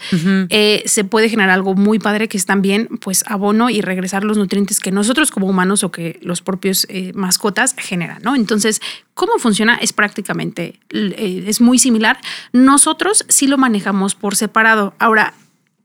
[0.49, 4.37] eh, se puede generar algo muy padre que es también pues abono y regresar los
[4.37, 8.35] nutrientes que nosotros como humanos o que los propios eh, mascotas generan, ¿no?
[8.35, 8.81] Entonces,
[9.13, 9.75] ¿cómo funciona?
[9.75, 12.19] Es prácticamente, eh, es muy similar.
[12.53, 14.93] Nosotros sí lo manejamos por separado.
[14.99, 15.33] Ahora,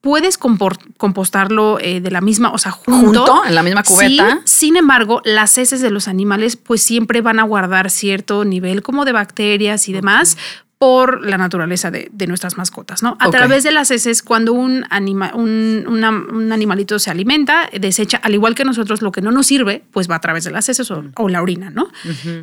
[0.03, 3.25] puedes compostarlo eh, de la misma, o sea, junto.
[3.25, 3.45] ¿Junto?
[3.47, 4.43] ¿En la misma cubeta?
[4.45, 8.83] Sí, sin embargo, las heces de los animales pues siempre van a guardar cierto nivel
[8.83, 10.37] como de bacterias y demás
[10.83, 13.16] por la naturaleza de, de nuestras mascotas, ¿no?
[13.21, 18.16] A través de las heces, cuando un, anima- un, una- un animalito se alimenta, desecha,
[18.21, 20.68] al igual que nosotros, lo que no nos sirve, pues va a través de las
[20.68, 21.87] heces o, o la orina, ¿no?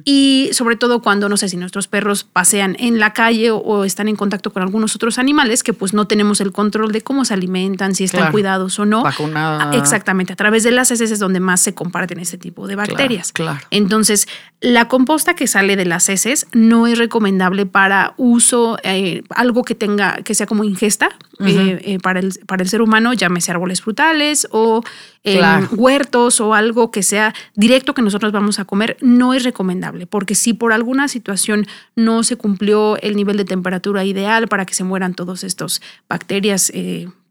[0.05, 3.83] Y sobre todo cuando, no sé, si nuestros perros pasean en la calle o, o
[3.83, 7.25] están en contacto con algunos otros animales que pues no tenemos el control de cómo
[7.25, 8.31] se alimentan, si están Claro.
[8.31, 9.03] cuidados o no.
[9.03, 9.69] Vacunada.
[9.73, 12.75] Ah, Exactamente, a través de las heces es donde más se comparten este tipo de
[12.77, 13.33] bacterias.
[13.33, 13.59] claro.
[13.69, 14.29] Entonces,
[14.61, 19.75] la composta que sale de las heces no es recomendable para uso, eh, algo que
[19.75, 23.81] tenga, que sea como ingesta eh, eh, para, el, para el ser humano, llámese árboles
[23.81, 24.81] frutales o
[25.21, 25.67] Claro.
[25.73, 30.33] huertos o algo que sea directo que nosotros vamos a comer, no es recomendable, porque
[30.33, 34.83] si por alguna situación no se cumplió el nivel de temperatura ideal para que se
[34.85, 36.71] mueran todos estos bacterias,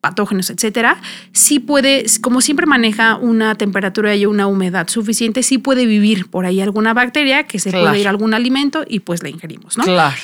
[0.01, 1.01] patógenos, etcétera,
[1.33, 6.47] sí puede, como siempre maneja una temperatura y una humedad suficiente, sí puede vivir por
[6.47, 7.87] ahí alguna bacteria que se Claro.
[7.87, 9.85] puede ir a algún alimento y pues la ingerimos, ¿no?
[9.85, 10.17] Claro.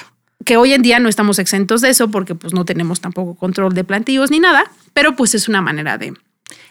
[0.44, 3.74] Que hoy en día no estamos exentos de eso porque pues no tenemos tampoco control
[3.74, 6.14] de plantíos ni nada, pero pues es una manera de...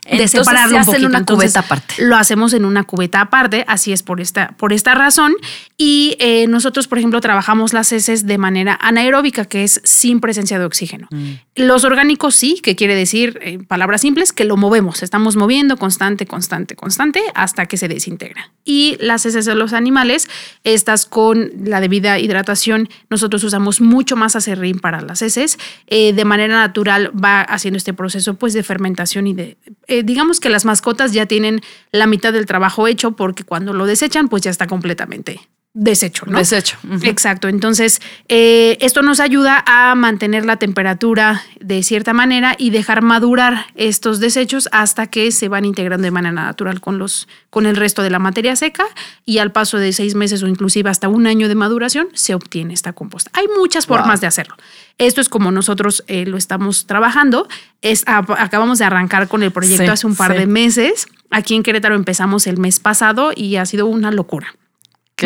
[0.06, 1.08] Entonces, separarlo se un hace en poquito.
[1.08, 1.96] una Entonces, cubeta aparte.
[2.00, 5.34] Lo hacemos en una cubeta aparte, así es por esta, por esta razón.
[5.78, 10.60] Y eh, nosotros, por ejemplo, trabajamos las heces de manera anaeróbica, que es sin presencia
[10.60, 11.08] de oxígeno.
[11.12, 11.32] Mm.
[11.56, 15.04] Los orgánicos sí, que quiere decir, en palabras simples, que lo movemos.
[15.04, 18.52] Estamos moviendo constante, constante, constante hasta que se desintegra.
[18.66, 20.28] Y las heces de los animales,
[20.64, 25.58] estas con la debida hidratación, nosotros usamos mucho más acerrín para las heces.
[25.88, 30.40] Eh, de manera natural va haciendo este proceso pues de fermentación y de, eh, digamos
[30.40, 34.44] que las mascotas ya tienen la mitad del trabajo hecho porque cuando lo desechan pues
[34.44, 35.42] ya está completamente
[35.76, 36.38] deshecho, ¿no?
[36.38, 36.78] Desecho.
[37.02, 37.48] Exacto.
[37.48, 43.66] Entonces, eh, esto nos ayuda a mantener la temperatura de cierta manera y dejar madurar
[43.76, 48.04] estos desechos hasta que se van integrando de manera natural con, los, con el resto
[48.04, 48.86] de la materia seca
[49.26, 52.74] y al paso de seis meses o inclusive hasta un año de maduración se obtiene
[52.76, 53.32] esta composta.
[53.34, 54.22] Hay muchas formas Wow.
[54.22, 54.56] de hacerlo.
[55.00, 57.48] Esto es como nosotros eh, lo estamos trabajando.
[57.82, 60.38] Es, a- acabamos de arrancar con el proyecto Sí, hace un par sí.
[60.38, 61.08] de meses.
[61.32, 64.54] Aquí en Querétaro empezamos el mes pasado y ha sido una locura.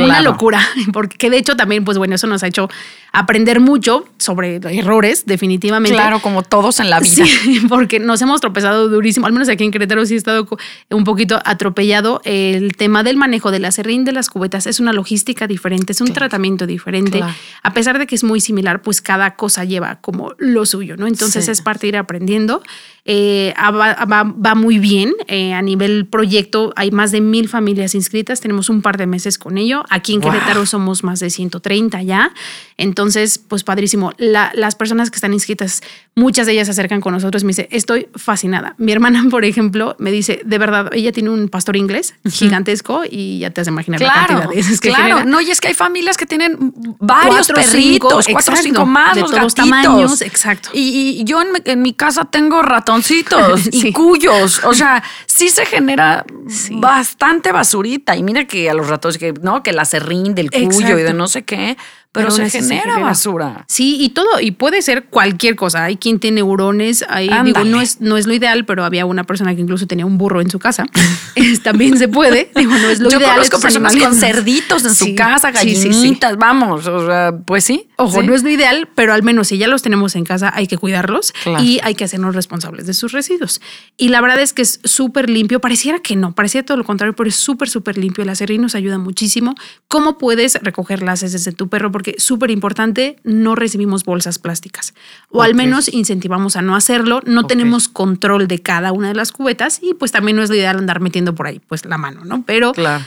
[0.03, 0.31] Una Claro.
[0.31, 0.59] locura,
[0.93, 2.69] porque de hecho también, pues bueno, eso nos ha hecho
[3.11, 5.95] aprender mucho sobre errores, definitivamente.
[5.95, 7.25] Claro, como todos en la vida.
[7.43, 10.47] Sí, porque nos hemos tropezado durísimo, al menos aquí en Querétaro sí he estado
[10.91, 12.21] un poquito atropellado.
[12.25, 16.13] El tema del manejo del acerrín de las cubetas es una logística diferente, es un
[16.13, 17.17] tratamiento diferente.
[17.19, 17.33] Claro.
[17.63, 21.07] A pesar de que es muy similar, pues cada cosa lleva como lo suyo, ¿no?
[21.07, 21.51] Entonces Sí.
[21.51, 22.61] es parte de ir aprendiendo.
[23.05, 25.13] Eh, va, va- va muy bien.
[25.27, 29.37] eh, a nivel proyecto hay más de mil familias inscritas, tenemos un par de meses
[29.37, 29.83] con ello.
[29.89, 30.31] Aquí en Wow.
[30.31, 32.31] Querétaro somos más de 130 ya.
[32.77, 34.11] Entonces, pues padrísimo.
[34.17, 35.81] La- las personas que están inscritas,
[36.15, 38.75] muchas de ellas se acercan con nosotros y me dice, estoy fascinada.
[38.77, 43.39] Mi hermana, por ejemplo, me dice, de verdad, ella tiene un pastor inglés gigantesco y
[43.39, 45.03] ya te has de imaginar la Claro, cantidad de heces que claro.
[45.03, 45.25] genera.
[45.25, 46.57] No, y es que hay familias que tienen
[46.99, 49.81] varios Cuatro, perritos, cinco, cuatro o cinco más, de los todos gatitos.
[49.83, 50.69] tamaños, exacto.
[50.73, 53.89] Y, y yo en mi, en mi casa tengo ratoncitos Sí.
[53.89, 54.61] y cuyos.
[54.63, 56.75] O sea, sí se genera Sí.
[56.77, 58.15] bastante basurita.
[58.15, 61.13] Y mira que a los ratones, que no, que el acerrín del cuyo y de
[61.13, 61.77] no sé qué,
[62.11, 62.99] pero, Pero se, se genera genera.
[63.01, 63.65] basura.
[63.67, 65.83] Sí, y todo, y puede ser cualquier cosa.
[65.83, 69.23] Hay quien tiene hurones, ahí digo, no es, no es lo ideal, pero había una
[69.25, 70.85] persona que incluso tenía un burro en su casa.
[71.63, 72.49] También se puede.
[72.55, 73.31] Digo, no es lo Yo ideal.
[73.33, 75.87] conozco estos personas animales- con cerditos en Sí, su casa, sí, sí, sí.
[75.89, 77.86] gallinitas, vamos, o sea, pues sí.
[77.99, 78.27] Ojo, sí.
[78.27, 80.77] no es lo ideal, pero al menos si ya los tenemos en casa, hay que
[80.77, 81.63] cuidarlos Claro.
[81.63, 83.59] y hay que hacernos responsables de sus residuos.
[83.97, 85.59] Y la verdad es que es súper limpio.
[85.59, 88.23] Pareciera que no, parecía todo lo contrario, pero es súper, súper limpio.
[88.23, 89.55] El acerrín nos ayuda muchísimo.
[89.87, 91.91] ¿Cómo puedes recoger las heces de tu perro?
[91.91, 94.93] Porque súper importante, no recibimos bolsas plásticas.
[95.31, 97.21] O al menos incentivamos a no hacerlo.
[97.25, 100.55] No tenemos control de cada una de las cubetas y pues también no es lo
[100.55, 102.43] ideal andar metiendo por ahí pues la mano, ¿no?
[102.45, 103.03] Pero Claro.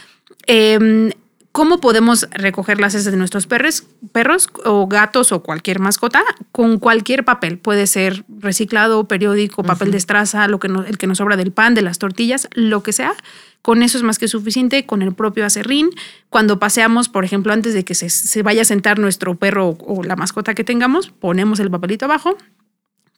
[0.48, 1.12] eh,
[1.52, 6.22] ¿Cómo podemos recoger las heces de nuestros perros, perros o gatos o cualquier mascota?
[6.52, 7.58] Con cualquier papel.
[7.58, 11.50] Puede ser reciclado, periódico, papel de estraza, lo que no- el que nos sobra del
[11.50, 13.14] pan, de las tortillas, lo que sea.
[13.62, 15.90] Con eso es más que suficiente, con el propio acerrín.
[16.30, 19.98] Cuando paseamos, por ejemplo, antes de que se, se vaya a sentar nuestro perro o,
[20.00, 22.38] o la mascota que tengamos, ponemos el papelito abajo,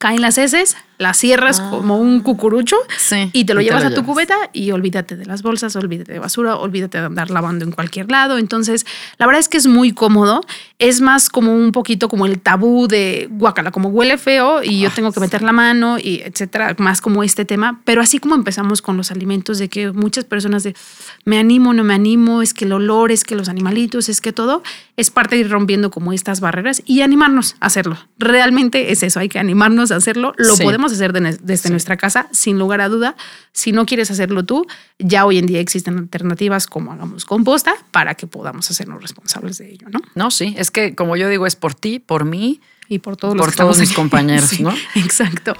[0.03, 3.83] caen las heces, las cierras como un cucurucho Sí, y te lo y te llevas
[3.83, 4.13] lo a tu llevas.
[4.13, 8.11] cubeta y olvídate de las bolsas, olvídate de basura, olvídate de andar lavando en cualquier
[8.11, 8.37] lado.
[8.37, 8.85] Entonces,
[9.17, 10.41] la verdad es que es muy cómodo.
[10.77, 14.89] Es más como un poquito como el tabú de guacala, como huele feo y yo
[14.89, 17.79] tengo que meter la mano y etcétera, más como este tema.
[17.85, 20.75] Pero así como empezamos con los alimentos, de que muchas personas de
[21.23, 24.33] me animo, no me animo, es que el olor, es que los animalitos, es que
[24.33, 24.63] todo,
[24.97, 27.97] es parte de ir rompiendo como estas barreras y animarnos a hacerlo.
[28.17, 30.33] Realmente es eso, hay que animarnos hacerlo.
[30.37, 30.63] Lo Sí.
[30.63, 33.15] podemos hacer de- desde nuestra casa, sin lugar a duda.
[33.51, 34.65] Si no quieres hacerlo tú,
[34.99, 39.71] ya hoy en día existen alternativas como hagamos composta para que podamos hacernos responsables de
[39.71, 39.99] ello, ¿no?
[40.15, 42.61] No, sí, es que como yo digo, es por ti, por mí.
[42.89, 43.95] Y por todos Por todos mis aquí.
[43.95, 44.73] compañeros, Sí, ¿no?
[44.95, 45.55] Exacto.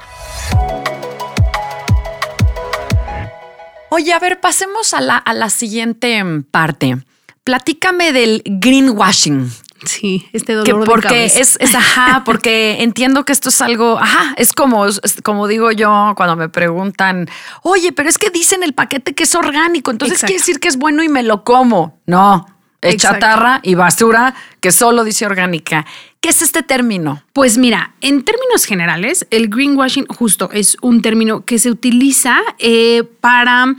[3.90, 6.98] Oye, a ver, pasemos a la, a la siguiente parte.
[7.44, 9.52] Platícame del greenwashing.
[9.86, 11.40] Sí, este Que dolor de porque cabeza.
[11.40, 15.72] es, es ajá, porque entiendo que esto es algo, ajá, es como, es como digo
[15.72, 17.30] yo cuando me preguntan,
[17.62, 20.32] oye, pero es que dicen el paquete que es orgánico, entonces Exacto.
[20.32, 22.00] quiere decir que es bueno y me lo como.
[22.06, 22.46] No,
[22.82, 23.20] es Exacto.
[23.20, 25.86] chatarra y basura que solo dice orgánica.
[26.20, 27.22] ¿Qué es este término?
[27.34, 33.04] Pues mira, en términos generales, el greenwashing justo es un término que se utiliza eh,
[33.20, 33.76] para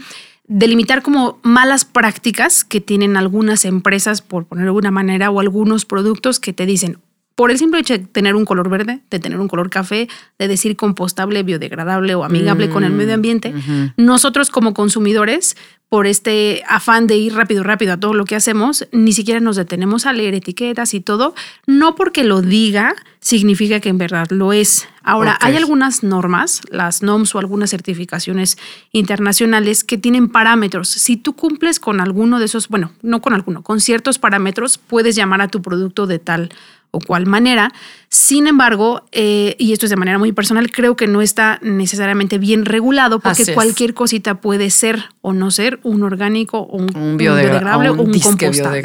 [0.47, 5.85] delimitar como malas prácticas que tienen algunas empresas, por ponerlo de alguna manera, o algunos
[5.85, 6.99] productos que te dicen,
[7.35, 10.07] por el simple hecho de tener un color verde, de tener un color café,
[10.39, 13.53] de decir compostable, biodegradable o amigable con el medio ambiente,
[13.97, 15.57] nosotros como consumidores,
[15.89, 19.57] por este afán de ir rápido, rápido a todo lo que hacemos, ni siquiera nos
[19.57, 21.35] detenemos a leer etiquetas y todo,
[21.67, 24.87] no porque lo diga, significa que en verdad lo es.
[25.01, 28.55] Ahora, hay algunas normas, las NOMS o algunas certificaciones
[28.91, 30.89] internacionales que tienen parámetros.
[30.89, 35.15] Si tú cumples con alguno de esos, bueno, no con alguno, con ciertos parámetros, puedes
[35.15, 36.51] llamar a tu producto de tal
[36.95, 37.71] o cual manera.
[38.09, 42.37] Sin embargo, eh, y esto es de manera muy personal, creo que no está necesariamente
[42.37, 47.89] bien regulado porque cualquier cosita puede ser o no ser un orgánico o un, biodegradable
[47.89, 48.83] o un, compostable.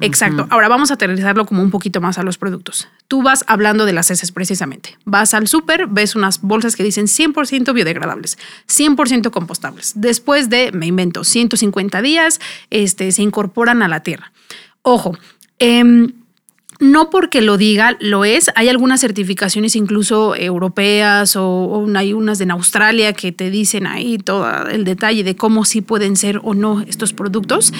[0.00, 0.46] Exacto.
[0.50, 2.88] Ahora vamos a aterrizarlo como un poquito más a los productos.
[3.08, 4.96] Tú vas hablando de las heces precisamente.
[5.04, 9.94] Vas al súper, ves unas bolsas que dicen 100% biodegradables, 100% compostables.
[9.96, 12.38] Después de, me invento, 150 días,
[12.70, 14.30] este, se incorporan a la tierra.
[14.82, 15.16] Ojo,
[15.58, 16.12] eh,
[16.82, 18.50] no porque lo diga, lo es.
[18.56, 24.46] Hay algunas certificaciones incluso europeas o, hay unas en Australia que te dicen ahí todo
[24.66, 27.72] el detalle de cómo sí pueden ser o no estos productos.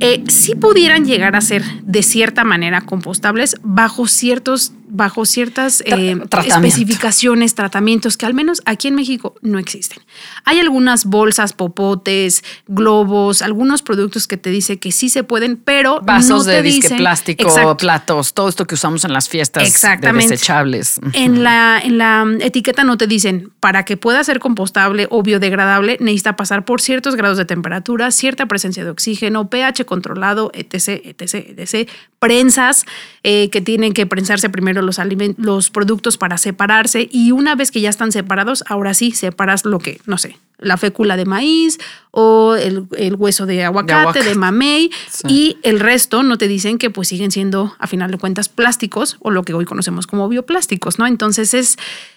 [0.00, 6.16] Eh, sí pudieran llegar a ser de cierta manera compostables bajo ciertos bajo ciertas eh,
[6.46, 10.02] especificaciones, tratamientos que al menos aquí en México no existen.
[10.44, 16.00] Hay algunas bolsas, popotes, globos, algunos productos que te dicen que sí se pueden, pero
[16.02, 20.30] vasos no de disque plástico, platos, todo esto que usamos en las fiestas Exactamente.
[20.30, 21.00] desechables.
[21.12, 25.98] En la, en la etiqueta no te dicen para que pueda ser compostable o biodegradable
[26.00, 31.58] necesita pasar por ciertos grados de temperatura, cierta presencia de oxígeno, pH controlado, etc, etc,
[31.58, 31.88] etc.
[32.20, 32.84] Prensas
[33.24, 35.00] eh, que tienen que prensarse primero los,
[35.38, 39.78] los productos para separarse y una vez que ya están separados, ahora sí separas lo
[39.78, 41.78] que, no sé, la fécula de maíz
[42.10, 44.90] o el, hueso de aguacate, de, mamey
[45.28, 49.16] y el resto no te dicen que pues siguen siendo a final de cuentas plásticos
[49.20, 51.06] o lo que hoy conocemos como bioplásticos, ¿no?
[51.06, 51.76] Entonces es,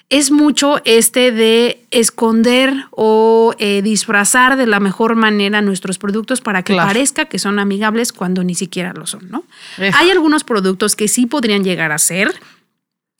[0.10, 6.64] es mucho este de esconder o eh, disfrazar de la mejor manera nuestros productos para
[6.64, 9.44] que parezca que son amigables cuando ni siquiera lo son, ¿no?
[9.78, 12.34] Hay algunos productos que sí podrían llegar a ser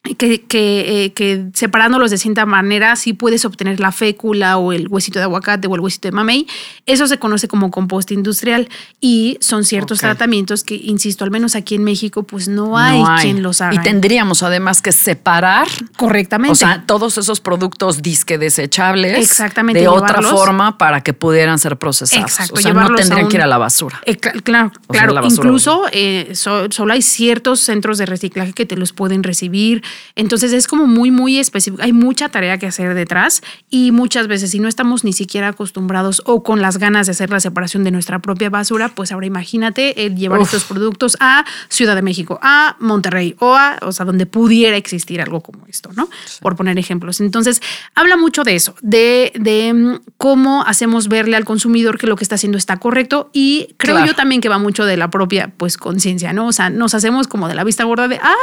[0.02, 4.88] que, que, eh, que, separándolos de cierta manera sí puedes obtener la fécula o el
[4.88, 6.48] huesito de aguacate o el huesito de mamey.
[6.86, 8.68] Eso se conoce como compost industrial
[9.00, 13.44] y son ciertos tratamientos que, insisto, al menos aquí en México, pues no hay, quien
[13.44, 13.74] los haga.
[13.74, 16.52] Y tendríamos además que separar correctamente.
[16.52, 21.78] O sea, todos esos productos disque desechables Exactamente, de otra forma para que pudieran ser
[21.78, 22.28] procesados.
[22.28, 24.00] Exacto, o sea, no tendrían que ir a la basura.
[24.04, 25.14] Eh, claro, claro.
[25.24, 29.82] Incluso eh, solo hay ciertos centros de reciclaje que te los pueden recibir
[30.14, 31.82] entonces es como muy, muy específico.
[31.82, 36.22] Hay mucha tarea que hacer detrás y muchas veces si no estamos ni siquiera acostumbrados
[36.26, 40.06] o con las ganas de hacer la separación de nuestra propia basura, pues ahora imagínate
[40.06, 44.26] el llevar estos productos a Ciudad de México, a Monterrey o a, o sea, donde
[44.26, 46.08] pudiera existir algo como esto, ¿no?
[46.40, 47.20] Por poner ejemplos.
[47.20, 47.60] Entonces,
[47.94, 52.24] habla mucho de eso, de, de mm, cómo hacemos verle al consumidor que lo que
[52.24, 55.76] está haciendo está correcto y creo yo también que va mucho de la propia, pues,
[55.76, 56.46] conciencia, ¿no?
[56.46, 58.34] O sea, nos hacemos como de la vista gorda de, ah,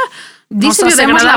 [0.52, 0.84] Dice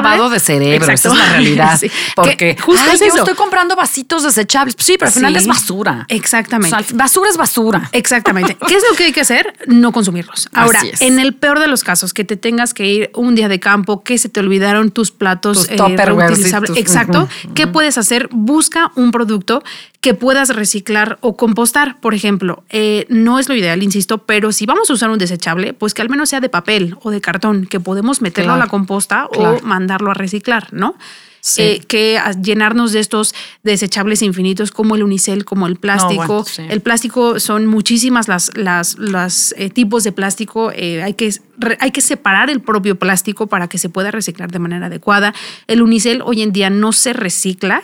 [0.03, 1.79] lavado de cerebro, esa es la realidad.
[2.15, 4.75] Porque justo yo estoy comprando vasitos desechables.
[4.77, 6.05] sí, pero al final es basura.
[6.09, 6.75] Exactamente.
[6.93, 7.89] basura es basura.
[7.91, 8.57] Exactamente.
[8.67, 9.53] ¿Qué es lo que hay que hacer?
[9.67, 10.49] No consumirlos.
[10.53, 13.59] Ahora, en el peor de los casos, que te tengas que ir un día de
[13.59, 16.77] campo, que se te olvidaron tus platos eh, reutilizables.
[16.77, 17.27] Exacto.
[17.55, 18.29] ¿Qué puedes hacer?
[18.31, 19.63] Busca un producto
[20.03, 22.01] que puedas reciclar o compostar.
[22.01, 25.71] Por ejemplo, eh, no es lo ideal, insisto, pero si vamos a usar un desechable,
[25.71, 28.67] pues que al menos sea de papel o de cartón, que podemos meterlo a la
[28.67, 30.97] composta o mandarlo a reciclar, ¿no?
[31.57, 36.45] Eh, que llenarnos de estos desechables infinitos como el unicel, como el plástico.
[36.57, 40.69] El plástico son muchísimas las, las, eh, tipos de plástico.
[40.69, 41.33] hay, que,
[41.79, 45.33] hay que separar el propio plástico para que se pueda reciclar de manera adecuada.
[45.67, 47.83] El unicel hoy en día no se recicla.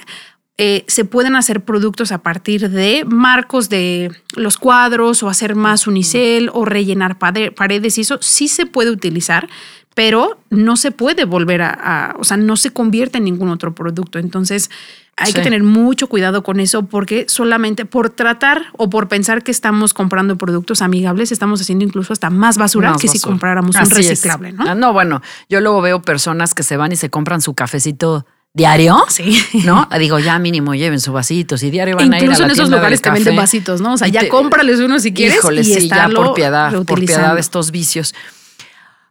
[0.61, 5.87] Eh, se pueden hacer productos a partir de marcos de los cuadros o hacer más
[5.87, 9.47] unicel o rellenar paredes y eso sí se puede utilizar,
[9.95, 14.19] pero no se puede volver a, o sea, no se convierte en ningún otro producto.
[14.19, 14.69] Entonces
[15.15, 19.51] hay que tener mucho cuidado con eso porque solamente por tratar o por pensar que
[19.51, 24.51] estamos comprando productos amigables, estamos haciendo incluso hasta más basura que si compráramos un reciclable,
[24.51, 24.65] ¿no?
[24.67, 28.25] Ah, no, bueno, yo luego veo personas que se van y se compran su cafecito
[28.59, 29.41] diario, sí.
[29.63, 29.87] ¿no?
[29.97, 32.51] Digo, ya mínimo lleven sus vasitos y diario van a ir a la Incluso en
[32.51, 33.93] esos lugares que venden vasitos, ¿no?
[33.93, 37.41] O sea, ya cómprales uno si quieres y sí, ya por piedad, por piedad de
[37.41, 38.13] estos vicios.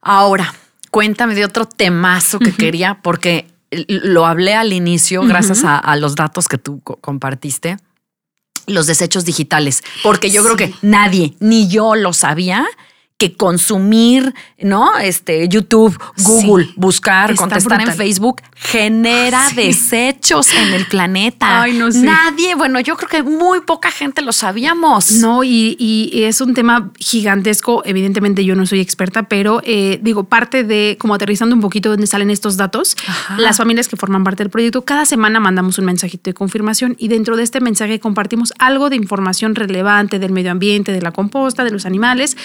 [0.03, 0.55] Ahora,
[0.91, 6.47] cuéntame de otro temazo que quería, porque lo hablé al inicio gracias a, los datos
[6.47, 7.79] que tú compartiste,
[8.67, 12.67] los desechos digitales, porque yo creo que nadie, ni yo lo sabía,
[13.18, 14.96] que consumir, ¿no?
[14.96, 17.92] Este, YouTube, Google, Sí, buscar, contestar en.
[17.92, 19.56] Facebook, genera Sí.
[19.56, 21.62] desechos en el planeta.
[21.62, 22.02] Ay, no sé.
[22.02, 25.10] Nadie, bueno, yo creo que muy poca gente lo sabíamos.
[25.12, 27.83] No, y, y- y es un tema gigantesco.
[27.85, 32.06] Evidentemente yo no soy experta, pero eh, digo, parte de, como aterrizando un poquito donde
[32.06, 33.37] salen estos datos, Ajá.
[33.38, 37.08] las familias que forman parte del proyecto, cada semana mandamos un mensajito de confirmación y
[37.08, 41.64] dentro de este mensaje compartimos algo de información relevante del medio ambiente, de la composta,
[41.64, 42.37] de los animales.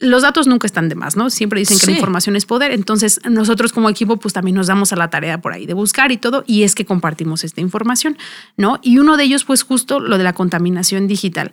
[0.00, 1.28] Los datos nunca están de más, ¿no?
[1.28, 2.70] Siempre dicen que la información es poder.
[2.70, 6.12] Entonces, nosotros como equipo, pues también nos damos a la tarea por ahí de buscar
[6.12, 8.16] y todo, y es que compartimos esta información,
[8.56, 8.78] ¿no?
[8.82, 11.50] Y uno de ellos, pues justo lo de la contaminación digital.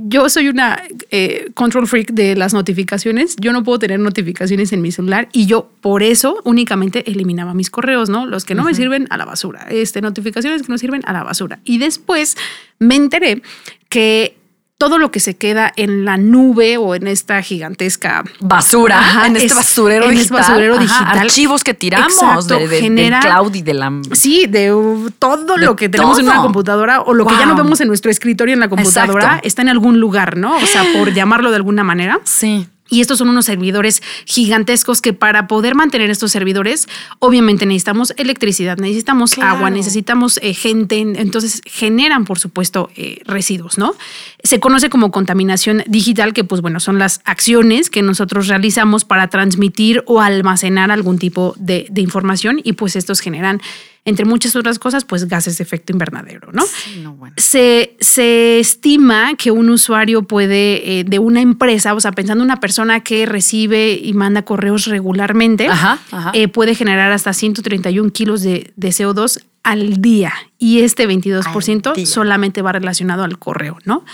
[0.00, 3.34] Yo soy una eh, control freak de las notificaciones.
[3.36, 7.68] Yo no puedo tener notificaciones en mi celular y yo por eso únicamente eliminaba mis
[7.68, 8.24] correos, ¿no?
[8.24, 9.66] Los que no me sirven a la basura.
[9.70, 11.58] Este, notificaciones que no sirven a la basura.
[11.64, 12.36] Y después
[12.78, 13.42] me enteré
[13.88, 14.37] que
[14.78, 19.34] todo lo que se queda en la nube o en esta gigantesca Basura, Ajá, en
[19.34, 20.40] este es- basurero en este digital.
[20.40, 21.18] basurero Ajá, digital.
[21.18, 23.92] archivos que tiramos Exacto, de, de- genera- del cloud y de la...
[24.12, 27.46] Sí, de uh, todo De lo que tenemos en una computadora o lo que ya
[27.46, 29.48] no vemos en nuestro escritorio en la computadora Exacto.
[29.48, 30.56] está en algún lugar, ¿no?
[30.56, 32.20] O sea, por llamarlo de alguna manera.
[32.22, 32.68] Sí.
[32.90, 38.78] Y estos son unos servidores gigantescos que para poder mantener estos servidores, obviamente necesitamos electricidad,
[38.78, 39.56] necesitamos Claro.
[39.56, 43.94] agua, necesitamos eh, gente, entonces generan, por supuesto, eh, residuos, ¿no?
[44.42, 49.28] Se conoce como contaminación digital, que pues bueno, son las acciones que nosotros realizamos para
[49.28, 53.60] transmitir o almacenar algún tipo de, de información y pues estos generan,
[54.08, 56.62] entre muchas otras cosas, pues gases de efecto invernadero, ¿no?
[56.64, 57.34] Sí, no, bueno.
[57.36, 62.46] Se, se estima que un usuario puede, eh, de una empresa, o sea, pensando en
[62.50, 66.30] una persona que recibe y manda correos regularmente, Ajá, ajá.
[66.34, 70.32] eh, puede generar hasta 131 kilos de, de CO2 al día.
[70.58, 72.06] Y este 22% Al día.
[72.06, 74.04] solamente va relacionado al correo, ¿no?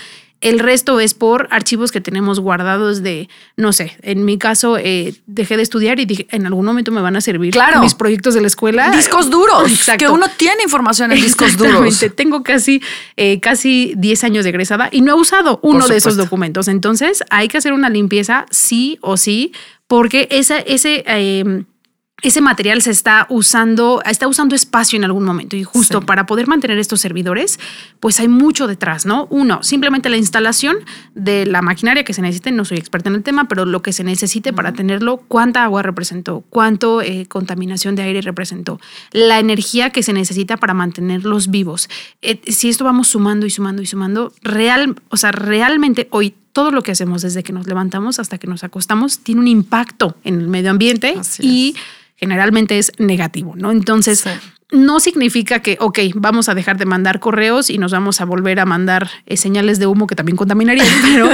[0.41, 5.15] El resto es por archivos que tenemos guardados de, no sé, en mi caso eh,
[5.25, 7.81] dejé de estudiar y dije, en algún momento me van a servir Claro.
[7.81, 8.91] mis proyectos de la escuela.
[8.91, 9.71] Discos duros.
[9.71, 10.05] Exacto.
[10.05, 12.03] Que uno tiene información en discos duros.
[12.15, 12.81] Tengo casi,
[13.15, 16.67] eh, casi 10 años de egresada y no he usado uno de esos documentos.
[16.67, 19.51] Entonces hay que hacer una limpieza sí o sí,
[19.87, 21.63] porque esa, ese, eh,
[22.21, 25.55] ese material se está usando, está usando espacio en algún momento.
[25.57, 26.05] Y justo Sí.
[26.05, 27.59] para poder mantener estos servidores,
[27.99, 29.27] pues hay mucho detrás, ¿no?
[29.29, 30.77] Uno, simplemente la instalación
[31.13, 32.51] de la maquinaria que se necesite.
[32.51, 35.83] No soy experta en el tema, pero lo que se necesite para tenerlo, cuánta agua
[35.83, 38.79] representó, cuánto eh, contaminación de aire representó,
[39.11, 41.89] la energía que se necesita para mantenerlos vivos.
[42.21, 46.71] Eh, si esto vamos sumando y sumando y sumando, real, o sea, realmente hoy todo
[46.71, 50.39] lo que hacemos desde que nos levantamos hasta que nos acostamos tiene un impacto en
[50.39, 51.75] el medio ambiente Así y
[52.15, 53.71] generalmente es negativo, ¿no?
[53.71, 54.29] Entonces, Sí.
[54.71, 58.59] no significa que, ok, vamos a dejar de mandar correos y nos vamos a volver
[58.59, 61.29] a mandar eh, señales de humo que también contaminarían, pero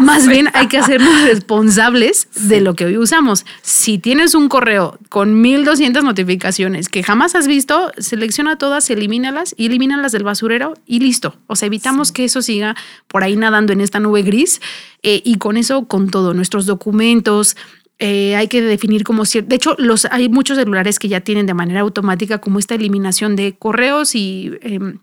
[0.00, 3.44] más bien hay que hacernos responsables de lo que hoy usamos.
[3.62, 9.66] Si tienes un correo con 1200 notificaciones que jamás has visto, selecciona todas, elimínalas y
[9.66, 11.36] elimínalas del basurero y listo.
[11.48, 12.76] O sea, evitamos que eso siga
[13.08, 14.60] por ahí nadando en esta nube gris
[15.02, 17.56] eh, y con eso, con todo, nuestros documentos,
[17.98, 19.48] eh, hay que definir como cierto.
[19.48, 23.36] De hecho, los, hay muchos celulares que ya tienen de manera automática como esta eliminación
[23.36, 24.98] de correos y em,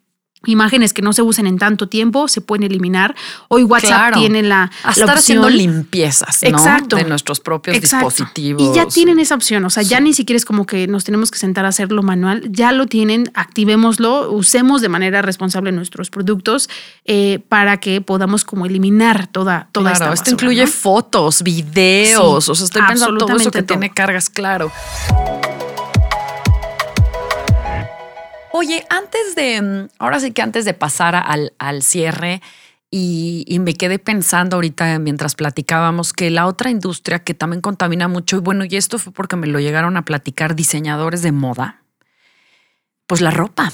[0.46, 3.16] imágenes que no se usen en tanto tiempo, se pueden eliminar.
[3.48, 4.20] Hoy WhatsApp Claro.
[4.20, 6.50] tiene la, A la estar haciendo opción- limpiezas, ¿no?
[6.50, 6.96] Exacto.
[6.98, 8.08] De nuestros propios Exacto.
[8.10, 8.62] dispositivos.
[8.62, 11.32] Y ya tienen esa opción, o sea, ya ni siquiera es como que nos tenemos
[11.32, 16.70] que sentar a hacerlo manual, ya lo tienen, activémoslo, usemos de manera responsable nuestros productos
[17.06, 20.72] eh, para que podamos como eliminar toda, toda Claro, esta esto incluye ¿no?
[20.72, 23.78] fotos, videos, Sí, o sea, estoy pensando todo eso que todo.
[23.80, 24.72] tiene cargas, claro.
[28.56, 32.42] Oye, antes de, mm, ahora sí que antes de pasar al, al cierre,
[32.92, 38.08] y, y me quedé pensando ahorita mientras platicábamos que la otra industria que también contamina
[38.08, 41.82] mucho, y bueno, y esto fue porque me lo llegaron a platicar diseñadores de moda,
[43.08, 43.72] pues la ropa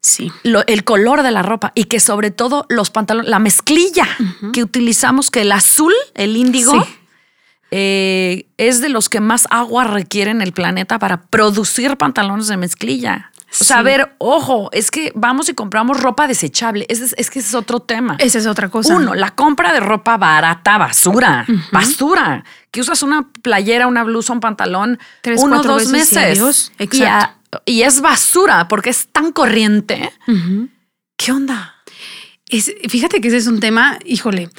[0.00, 0.32] Sí.
[0.42, 4.06] lo- el color de la ropa y que sobre todo los pantalones, la mezclilla
[4.54, 6.94] que utilizamos, que el azul, el índigo, Sí.
[7.70, 12.56] eh, es de los que más agua requiere en el planeta para producir pantalones de
[12.56, 13.30] mezclilla.
[13.60, 13.84] O sea, a Sí.
[13.84, 16.86] ver, ojo, es que vamos y compramos ropa desechable.
[16.88, 18.16] Ese es, es que ese es otro tema.
[18.18, 18.96] Esa es otra cosa.
[18.96, 22.44] Uno, la compra de ropa barata, basura, basura.
[22.70, 26.72] Que usas una playera, una blusa, un pantalón, Tres, uno cuatro dos veces meses.
[26.78, 27.58] Y, Exacto.
[27.58, 30.10] a- y es basura porque es tan corriente.
[31.16, 31.74] ¿Qué onda?
[32.48, 34.50] Es, fíjate que ese es un tema, híjole,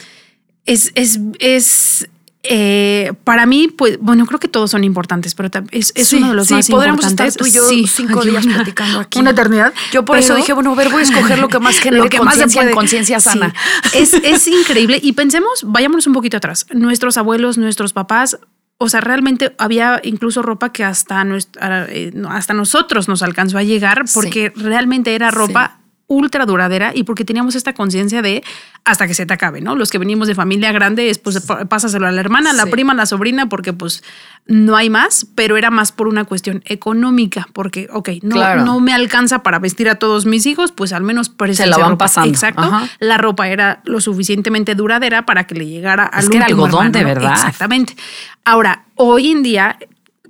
[0.66, 2.08] es, es, es
[2.48, 6.34] Eh, para mí, pues, bueno, creo que todos son importantes, pero es, es uno de
[6.36, 7.10] los más importantes.
[7.10, 9.20] Estar tú y yo cinco días platicando aquí.
[9.20, 9.74] Una eternidad.
[9.92, 12.10] Yo por eso dije, bueno, a ver, voy a escoger lo que más genere lo
[12.10, 13.54] que más de conciencia sana.
[13.94, 15.00] Es, es increíble.
[15.02, 16.66] Y pensemos, vayámonos un poquito atrás.
[16.74, 18.38] Nuestros abuelos, nuestros papás,
[18.78, 23.64] o sea, realmente había incluso ropa que hasta, nuestra, eh, hasta nosotros nos alcanzó a
[23.64, 28.44] llegar porque realmente era ropa ultra duradera y porque teníamos esta conciencia de
[28.84, 29.76] hasta que se te acabe, ¿no?
[29.76, 32.94] Los que venimos de familia grande es pues pásaselo a la hermana, a la prima,
[32.94, 34.04] a la sobrina, porque pues
[34.46, 38.94] no hay más, pero era más por una cuestión económica, porque, ok, no, no me
[38.94, 42.30] alcanza para vestir a todos mis hijos, pues al menos por Se la van pasando.
[42.30, 42.70] Exacto.
[43.00, 46.92] La ropa era lo suficientemente duradera para que le llegara al es que era algodón
[46.92, 47.34] de verdad.
[47.34, 47.96] Exactamente.
[48.44, 49.80] Ahora, hoy en día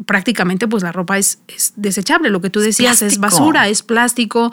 [0.05, 4.51] prácticamente pues la ropa es, es desechable, lo que tú decías es basura, es plástico,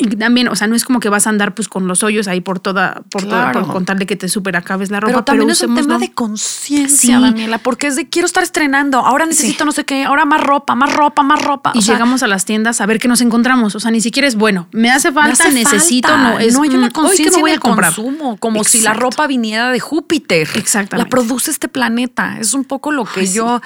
[0.00, 2.26] y también, o sea, no es como que vas a andar pues con los hoyos
[2.26, 5.12] ahí por toda, por toda, por contar de que te super acabes la ropa.
[5.12, 9.26] Pero también es un tema de conciencia, Daniela, porque es de quiero estar estrenando, ahora
[9.26, 11.72] necesito no sé qué, ahora más ropa, más ropa, más ropa.
[11.74, 13.74] Y llegamos a las tiendas a ver qué nos encontramos.
[13.74, 16.54] O sea, ni siquiera es bueno, me hace falta, necesito, no es.
[16.54, 17.94] No hay una conciencia voy a comprar.
[17.94, 20.48] consumo, como si la ropa viniera de Júpiter.
[20.54, 21.04] Exactamente.
[21.04, 22.38] La produce este planeta.
[22.38, 23.60] Es un poco lo que yo.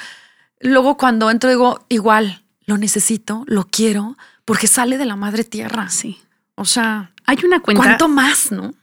[0.61, 5.91] Luego, cuando entro, digo, igual, lo necesito, lo quiero, porque sale de la madre tierra.
[5.91, 6.19] Sí.
[6.57, 7.83] O sea, hay una cuenta.
[7.83, 8.75] ¿Cuánto más, no?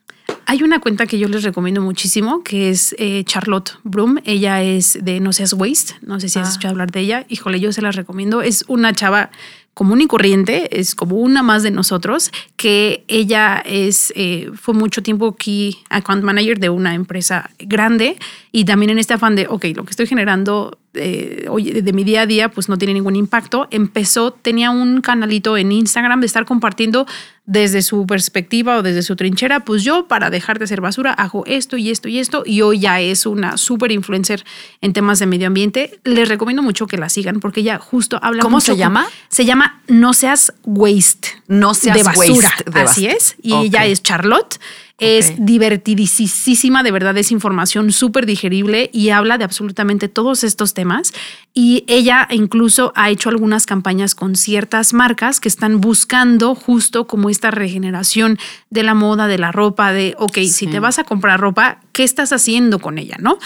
[0.45, 4.19] Hay una cuenta que yo les recomiendo muchísimo, que es eh, Charlotte Broom.
[4.25, 5.95] Ella es de No Seas Waste.
[6.01, 6.51] No sé si has ah.
[6.51, 7.25] escuchado hablar de ella.
[7.29, 8.41] Híjole, yo se la recomiendo.
[8.41, 9.29] Es una chava
[9.73, 15.01] común y corriente, es como una más de nosotros, que ella es, eh, fue mucho
[15.01, 18.17] tiempo key account manager de una empresa grande
[18.51, 21.47] y también en este afán de, ok, lo que estoy generando eh,
[21.81, 25.71] de mi día a día pues no tiene ningún impacto, empezó, tenía un canalito en
[25.71, 27.07] Instagram de estar compartiendo
[27.51, 31.43] desde su perspectiva o desde su trinchera, pues yo para dejar de hacer basura hago
[31.45, 34.45] esto y esto y esto y hoy ya es una super influencer
[34.79, 35.99] en temas de medio ambiente.
[36.05, 39.05] Les recomiendo mucho que la sigan porque ella justo habla ¿Cómo se llama?
[39.27, 41.27] Se llama No seas waste.
[41.47, 42.53] No seas de basura.
[42.67, 43.35] Waste Así es.
[43.41, 44.57] Y ella es Charlotte.
[45.01, 51.11] Es divertidísima, de verdad es información súper digerible y habla de absolutamente todos estos temas.
[51.53, 57.29] Y ella incluso ha hecho algunas campañas con ciertas marcas que están buscando justo como
[57.29, 58.37] esta regeneración
[58.69, 62.03] de la moda, de la ropa, de, ok, si te vas a comprar ropa, ¿qué
[62.03, 63.17] estás haciendo con ella?
[63.19, 63.39] ¿No?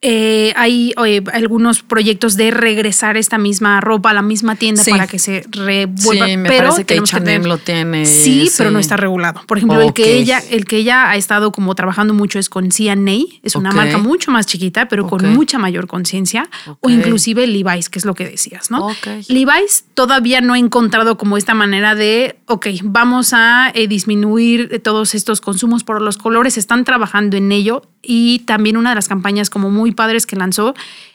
[0.00, 0.92] Eh, hay
[1.32, 6.26] algunos proyectos de regresar esta misma ropa a la misma tienda para que se revuelva.
[6.26, 8.06] Sí, me pero parece que H&M lo tiene.
[8.06, 9.42] Sí, pero no está regulado.
[9.46, 12.70] Por ejemplo, el que ella, el que ella ha estado como trabajando mucho es con
[12.70, 12.96] C&A,
[13.42, 16.48] es una marca mucho más chiquita, pero con mucha mayor conciencia,
[16.80, 18.88] o inclusive Levi's, que es lo que decías, ¿no?
[19.28, 25.14] Levi's todavía no ha encontrado como esta manera de, ok, vamos a eh, disminuir todos
[25.14, 29.50] estos consumos por los colores, están trabajando en ello y también una de las campañas
[29.50, 30.74] como muy padres que lanzó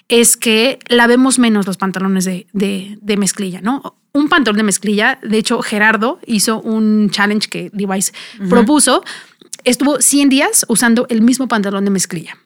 [0.09, 3.97] es que lavemos menos los pantalones de, de, mezclilla, ¿no?
[4.13, 8.13] Un pantalón de mezclilla, de hecho Gerardo hizo un challenge que Levi's
[8.49, 9.03] propuso,
[9.63, 12.38] estuvo 100 días usando el mismo pantalón de mezclilla.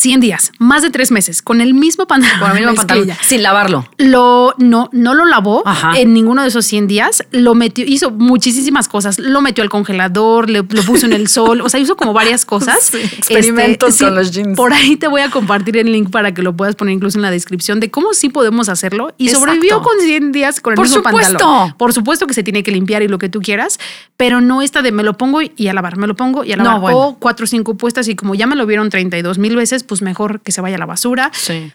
[0.00, 2.76] 100 días, más de tres meses, con el mismo pantalón.
[3.20, 3.86] sin lavarlo.
[3.98, 5.62] Lo, no, no lo lavó
[5.94, 7.22] en ninguno de esos 100 días.
[7.32, 9.18] Lo metió, hizo muchísimas cosas.
[9.18, 11.60] Lo metió al congelador, le, lo puso en el sol.
[11.60, 12.94] O sea, hizo como varias cosas.
[12.94, 14.56] experimentos este, con los jeans.
[14.56, 17.22] Por ahí te voy a compartir el link para que lo puedas poner incluso en
[17.22, 19.12] la descripción de cómo sí podemos hacerlo.
[19.18, 21.74] Y sobrevivió con 100 días con el mismo pantalón.
[21.76, 23.78] Por supuesto que se tiene que limpiar y lo que tú quieras,
[24.16, 26.56] pero no esta de me lo pongo y a lavar, me lo pongo y a
[26.56, 26.94] lavar.
[26.94, 30.02] O cuatro o cinco puestas y como ya me lo vieron 32 mil veces, pues
[30.02, 31.32] mejor que se vaya a la basura.
[31.34, 31.72] Sí.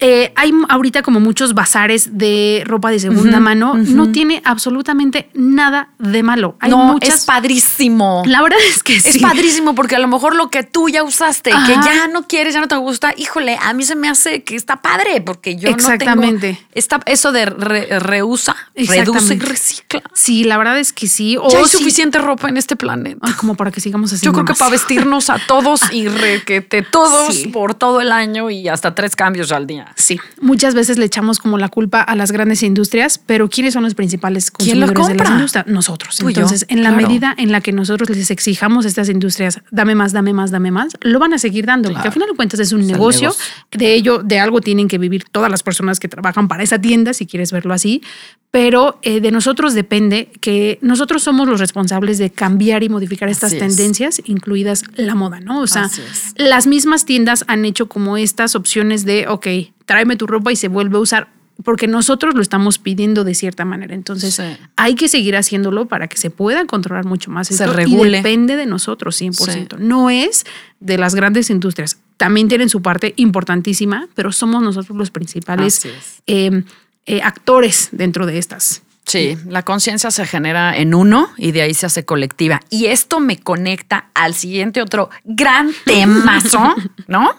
[0.00, 3.74] Eh, hay ahorita como muchos bazares de ropa de segunda mano.
[3.74, 6.56] No tiene absolutamente nada de malo.
[6.60, 8.22] Hay no, es padrísimo.
[8.26, 9.08] La verdad es que sí.
[9.08, 12.54] Es padrísimo porque a lo mejor lo que tú ya usaste, que ya no quieres,
[12.54, 15.68] ya no te gusta, híjole, a mí se me hace que está padre porque yo
[15.68, 16.52] Exactamente.
[16.52, 20.02] no tengo está eso de reusa, reduce y recicla.
[20.14, 21.36] Sí, la verdad es que sí.
[21.36, 23.34] O ya hay suficiente ropa en este planeta.
[23.36, 24.24] como para que sigamos así.
[24.24, 28.68] Yo creo que para vestirnos a todos y requete todos por todo el año y
[28.68, 29.87] hasta tres cambios al día.
[29.96, 33.82] Sí, muchas veces le echamos como la culpa a las grandes industrias, pero ¿quiénes son
[33.82, 35.66] los principales consumidores de las industrias?
[35.66, 36.20] Nosotros.
[36.20, 40.12] Entonces, en la medida en la que nosotros les exijamos a estas industrias, dame más,
[40.12, 42.72] dame más, dame más, lo van a seguir dando, porque al final de cuentas es
[42.72, 43.34] un negocio,
[43.72, 47.12] de ello, de algo tienen que vivir todas las personas que trabajan para esa tienda,
[47.12, 48.02] si quieres verlo así,
[48.50, 53.56] pero eh, de nosotros depende que nosotros somos los responsables de cambiar y modificar estas
[53.56, 55.60] tendencias, incluidas la moda, ¿no?
[55.60, 55.90] O sea,
[56.36, 59.46] las mismas tiendas han hecho como estas opciones de, ok,
[59.88, 61.28] tráeme tu ropa y se vuelve a usar
[61.64, 63.92] porque nosotros lo estamos pidiendo de cierta manera.
[63.94, 64.44] Entonces, Sí.
[64.76, 68.18] hay que seguir haciéndolo para que se pueda controlar mucho más Se esto y regule.
[68.18, 69.76] depende de nosotros 100%.
[69.78, 70.44] No es
[70.78, 71.98] de las grandes industrias.
[72.16, 75.84] También tienen su parte importantísima, pero somos nosotros los principales
[76.28, 76.62] eh,
[77.06, 78.82] eh, actores dentro de estas.
[79.04, 82.60] Sí, la conciencia se genera en uno y de ahí se hace colectiva.
[82.70, 86.74] Y esto me conecta al siguiente otro gran temazo,
[87.08, 87.30] ¿no?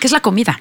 [0.00, 0.58] Que es la comida.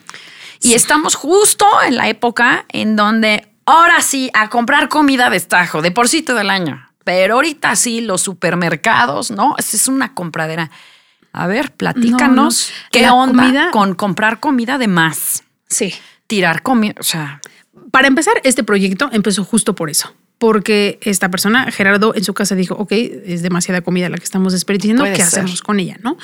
[0.62, 5.82] Y estamos justo en la época en donde ahora sí, a comprar comida de estajo,
[5.82, 6.84] de porcito del año.
[7.04, 9.56] Pero ahorita sí, los supermercados, ¿no?
[9.58, 10.70] Es es una compradera.
[11.34, 12.90] A ver, platícanos No, no.
[12.92, 15.44] qué La onda comida- con comprar comida de más.
[15.70, 15.94] Sí.
[16.28, 17.40] Tirar comida, o sea,
[17.92, 20.14] Para empezar, este proyecto empezó justo por eso.
[20.40, 24.52] Porque esta persona, Gerardo, en su casa dijo, ok, es demasiada comida la que estamos
[24.54, 25.40] desperdiciando, Puede ¿qué ser.
[25.44, 25.98] hacemos con ella?
[26.04, 26.18] ¿no?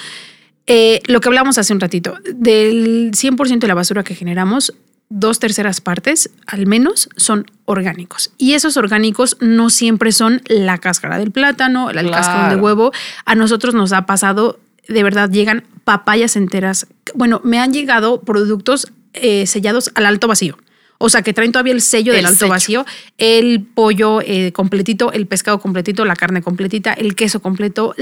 [0.68, 4.74] Eh, lo que hablamos hace un ratito, del 100% de la basura que generamos,
[5.10, 8.32] dos terceras partes al menos son orgánicos.
[8.38, 12.64] Y esos orgánicos no siempre son la cáscara del plátano, el cáscara de Claro.
[12.64, 12.92] huevo.
[13.26, 16.88] A nosotros nos ha pasado, de verdad, llegan papayas enteras.
[17.14, 20.58] Bueno, me han llegado productos eh, sellados al alto vacío.
[21.06, 22.50] O sea, que traen todavía el sello El del alto sello.
[22.50, 22.86] vacío,
[23.18, 27.94] el pollo eh, completito, el pescado completito, la carne completita, el queso completo,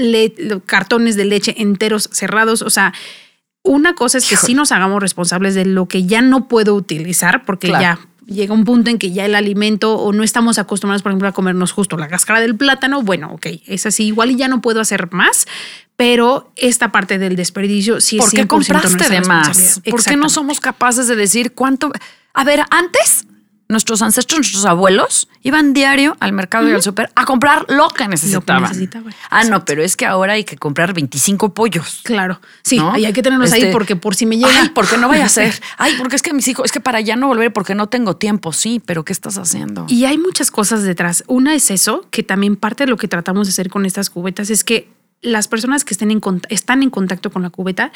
[0.66, 2.62] cartones de leche enteros cerrados.
[2.62, 2.92] O sea,
[3.64, 7.44] una cosa es que sí nos hagamos responsables de lo que ya no puedo utilizar,
[7.44, 7.82] porque Claro.
[7.82, 11.28] ya llega un punto en que ya el alimento o no estamos acostumbrados, por ejemplo,
[11.28, 13.02] a comernos justo la cáscara del plátano.
[13.02, 15.46] Bueno, ok, es así, igual y ya no puedo hacer más,
[15.96, 19.80] pero esta parte del desperdicio sí es ¿Por qué 100% compraste de más?
[19.88, 21.92] ¿Por qué no somos capaces de decir cuánto?
[22.34, 23.26] A ver, antes
[23.68, 28.06] nuestros ancestros, nuestros abuelos iban diario al mercado y al súper a comprar lo que
[28.06, 28.64] necesitaban.
[28.64, 29.14] necesitaban.
[29.30, 32.00] Ah, no, pero es que ahora hay que comprar 25 pollos.
[32.04, 32.92] Claro, sí, ¿no?
[32.92, 34.62] ahí hay que tenerlos ahí Este, porque por si me llega.
[34.62, 35.54] Ay, porque no vaya a ser.
[35.78, 38.16] Ay, porque es que mis hijos, es que para ya no volver porque no tengo
[38.16, 38.52] tiempo.
[38.52, 39.86] Sí, pero ¿qué estás haciendo?
[39.88, 41.24] Y hay muchas cosas detrás.
[41.26, 44.50] Una es eso, que también parte de lo que tratamos de hacer con estas cubetas
[44.50, 44.90] es que
[45.22, 47.92] las personas que estén en están en contacto con la cubeta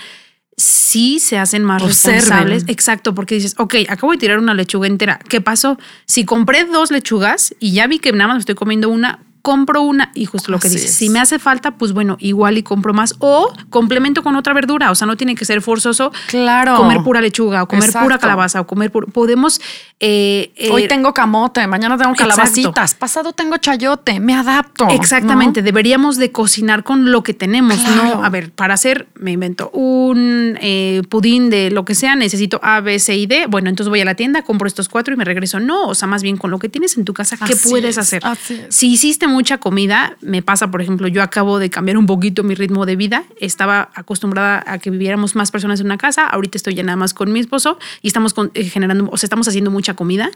[0.57, 2.21] sí se hacen más Observen.
[2.21, 2.65] responsables.
[2.69, 5.19] Exacto, porque dices, ok, acabo de tirar una lechuga entera.
[5.29, 5.79] ¿Qué pasó?
[6.07, 9.83] Si compré dos lechugas y ya vi que nada más me estoy comiendo una, compro
[9.83, 10.97] una y justo lo que Así dices, es.
[10.97, 14.91] si me hace falta, pues bueno, igual y compro más o complemento con otra verdura.
[14.91, 16.77] O sea, no tiene que ser forzoso Claro.
[16.79, 19.07] comer pura lechuga o comer pura calabaza o comer pura...
[19.07, 19.61] Podemos...
[20.01, 22.35] eh, eh, Hoy tengo camote, mañana tengo Exacto.
[22.35, 24.89] calabacitas, pasado tengo chayote, me adapto.
[24.91, 28.17] Exactamente, deberíamos de cocinar con lo que tenemos, Claro.
[28.17, 28.25] ¿no?
[28.25, 32.81] A ver, para hacer, me invento un eh, pudín de lo que sea, necesito A,
[32.81, 33.47] B, C y D.
[33.49, 35.61] Bueno, entonces voy a la tienda, compro estos cuatro y me regreso.
[35.61, 37.91] No, o sea, más bien con lo que tienes en tu casa, ¿qué Así puedes
[37.91, 38.23] es, hacer?
[38.27, 38.75] así es.
[38.75, 42.55] Si hiciste mucha comida, me pasa, por ejemplo, yo acabo de cambiar un poquito mi
[42.55, 43.25] ritmo de vida.
[43.41, 46.27] Estaba acostumbrada a que viviéramos más personas en una casa.
[46.27, 49.27] Ahorita estoy ya nada más con mi esposo y estamos con- eh, generando, o sea,
[49.27, 50.31] estamos haciendo mucha comida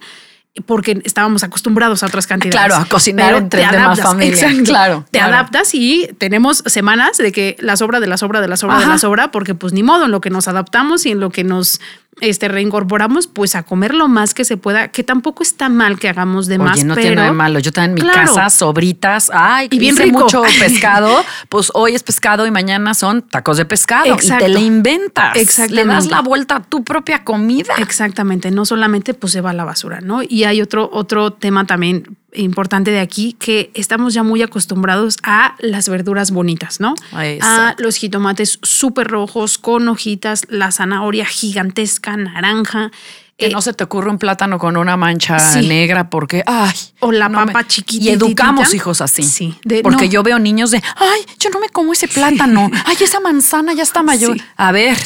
[0.66, 2.66] porque estábamos acostumbrados a otras cantidades.
[2.66, 4.34] Claro, a cocinar Pero entre demás adaptas, familia.
[4.34, 4.64] exacto.
[4.70, 5.34] Claro, Te claro.
[5.34, 8.82] adaptas y tenemos semanas de que la sobra de la sobra de la sobra de
[8.82, 8.92] Ajá.
[8.94, 11.44] la sobra, porque pues ni modo, en lo que nos adaptamos y en lo que
[11.44, 11.80] nos
[12.20, 16.08] este, reincorporamos, pues a comer lo más que se pueda, que tampoco está mal que
[16.08, 17.58] hagamos de más, Oye, no pero tiene nada de malo.
[17.60, 18.34] Yo también en mi Claro.
[18.34, 20.20] casa, sobritas, ay, Y bien hice rico.
[20.20, 24.12] mucho pescado, pues hoy es pescado y mañana son tacos de pescado.
[24.12, 24.44] Exacto.
[24.44, 25.36] Y te le inventas.
[25.36, 25.74] Exactamente.
[25.86, 27.74] Le das la vuelta a tu propia comida.
[27.78, 30.20] Exactamente, no solamente pues se va a la basura, ¿no?
[30.22, 35.56] Y hay otro, otro tema también importante de aquí que estamos ya muy acostumbrados a
[35.58, 36.94] las verduras bonitas, ¿no?
[37.42, 42.90] A los jitomates súper rojos con hojitas, la zanahoria gigantesca, naranja.
[43.36, 45.66] Que eh, no se te ocurre un plátano con una mancha Sí.
[45.66, 46.74] negra porque, ay.
[47.00, 48.10] O la no papa me- chiquitita.
[48.10, 49.22] Y educamos hijos así.
[49.22, 50.10] Sí, de- porque no.
[50.12, 52.70] yo veo niños de, ay, yo no me como ese plátano.
[52.84, 54.36] Ay, esa manzana ya está mayor.
[54.36, 54.44] Sí.
[54.56, 54.96] A ver,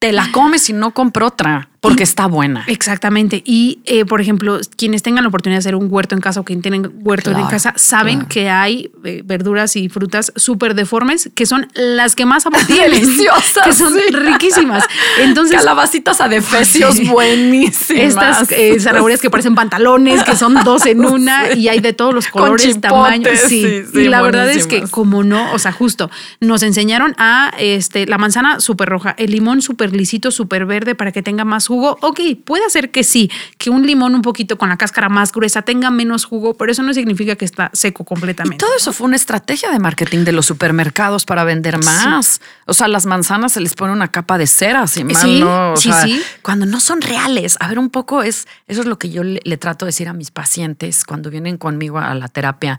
[0.00, 2.64] te la comes y no compro otra porque está buena.
[2.66, 3.42] Exactamente.
[3.44, 6.44] Y, eh, por ejemplo, quienes tengan la oportunidad de hacer un huerto en casa o
[6.44, 8.28] quien tienen huerto en casa, saben claro.
[8.28, 12.90] que hay eh, verduras y frutas súper deformes que son las que más tienen.
[13.00, 14.00] Deliciosas, Que son sí.
[14.14, 14.84] riquísimas.
[15.20, 17.04] Entonces, Calabacitas adefesios Sí.
[17.08, 18.02] buenísimas.
[18.02, 21.60] estas eh, zanahorias que parecen pantalones, que son dos en una Sí.
[21.60, 23.38] y hay de todos los colores, tamaños.
[23.38, 23.62] Sí.
[23.62, 26.10] sí, sí, y la verdad es que, como no, o sea, justo
[26.40, 31.12] nos enseñaron a este, la manzana súper roja, el limón súper lisito, súper verde para
[31.12, 31.73] que tenga más jugo.
[31.82, 35.62] Ok, puede ser que sí, que un limón un poquito con la cáscara más gruesa
[35.62, 38.58] tenga menos jugo, pero eso no significa que está seco Y completamente.
[38.58, 42.40] todo eso fue una estrategia de marketing de los supermercados para vender más.
[42.66, 45.72] O sea, las manzanas se les pone una capa de cera, si mal Sí, no.
[45.72, 46.22] O sí, sea, sí.
[46.42, 47.56] Cuando no son reales.
[47.60, 50.08] A ver, un poco es, eso es lo que yo le, le trato de decir
[50.08, 52.78] a mis pacientes cuando vienen conmigo a la terapia.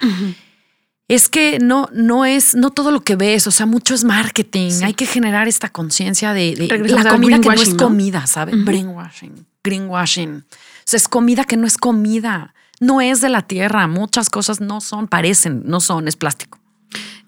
[1.08, 4.72] Es que no, no es, no todo lo que ves, o sea, mucho es marketing.
[4.72, 4.84] Sí.
[4.84, 7.84] Hay que generar esta conciencia de, la comida que no es greenwashing, ¿no?
[7.84, 8.66] comida, ¿sabes?
[8.66, 10.44] Brainwashing, greenwashing.
[10.84, 12.54] sea, es comida que no es comida.
[12.80, 13.88] No es de la tierra.
[13.88, 16.60] Muchas cosas no son, parecen, no son, es plástico.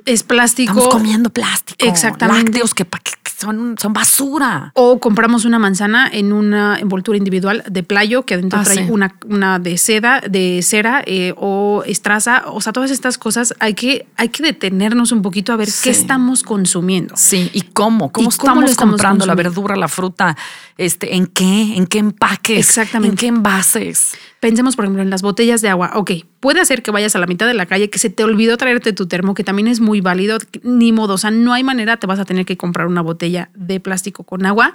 [0.06, 0.72] Es plástico.
[0.72, 1.86] Estamos comiendo plástico.
[1.86, 2.52] Exactamente.
[2.52, 4.72] Lácteos que, pa- que son, son basura.
[4.74, 8.92] O compramos una manzana en una envoltura individual de playo que adentro Ah, trae sí.
[8.92, 12.44] una, una de seda, de cera eh, o estraza.
[12.48, 15.82] O sea, todas estas cosas hay que, hay que detenernos un poquito a ver Sí.
[15.84, 17.16] qué estamos consumiendo.
[17.18, 18.12] Sí, ¿y cómo?
[18.12, 20.36] ¿Cómo, ¿Y cómo estamos, comprando la verdura, la fruta?
[20.78, 21.76] Este, ¿En qué?
[21.76, 22.58] ¿En qué empaques?
[22.58, 23.12] Exactamente.
[23.12, 24.16] ¿En qué envases?
[24.40, 25.92] Pensemos, por ejemplo, en las botellas de agua.
[25.96, 28.58] Ok, puede hacer que vayas a la mitad de la calle, que se te olvidó
[28.58, 30.38] traerte tu termo, que también es muy válido.
[30.64, 33.50] Ni modo, o sea, no hay manera, te vas a tener que comprar una botella
[33.56, 34.74] de plástico con agua.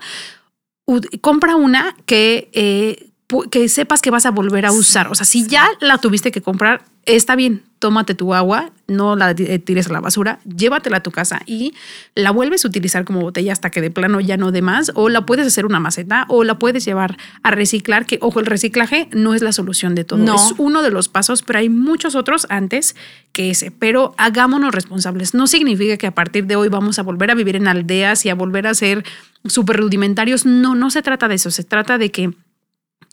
[1.21, 3.12] Compra una que, eh,
[3.51, 5.09] que sepas que vas a volver a usar.
[5.09, 9.33] O sea, si ya la tuviste que comprar, está bien, tómate tu agua, no la
[9.33, 11.74] eh, tires a la basura, llévatela a tu casa y
[12.14, 15.09] la vuelves a utilizar como botella hasta que de plano ya no de más, o
[15.09, 19.09] la puedes hacer una maceta, o la puedes llevar a reciclar, que ojo, el reciclaje
[19.12, 20.37] no es la solución de todo, No.
[20.37, 22.95] es uno de los pasos, pero hay muchos otros antes
[23.33, 25.35] que ese, pero hagámonos responsables.
[25.35, 28.28] No significa que a partir de hoy vamos a volver a vivir en aldeas y
[28.30, 29.05] a volver a ser
[29.47, 32.30] súper rudimentarios, no, no se trata de eso, se trata de que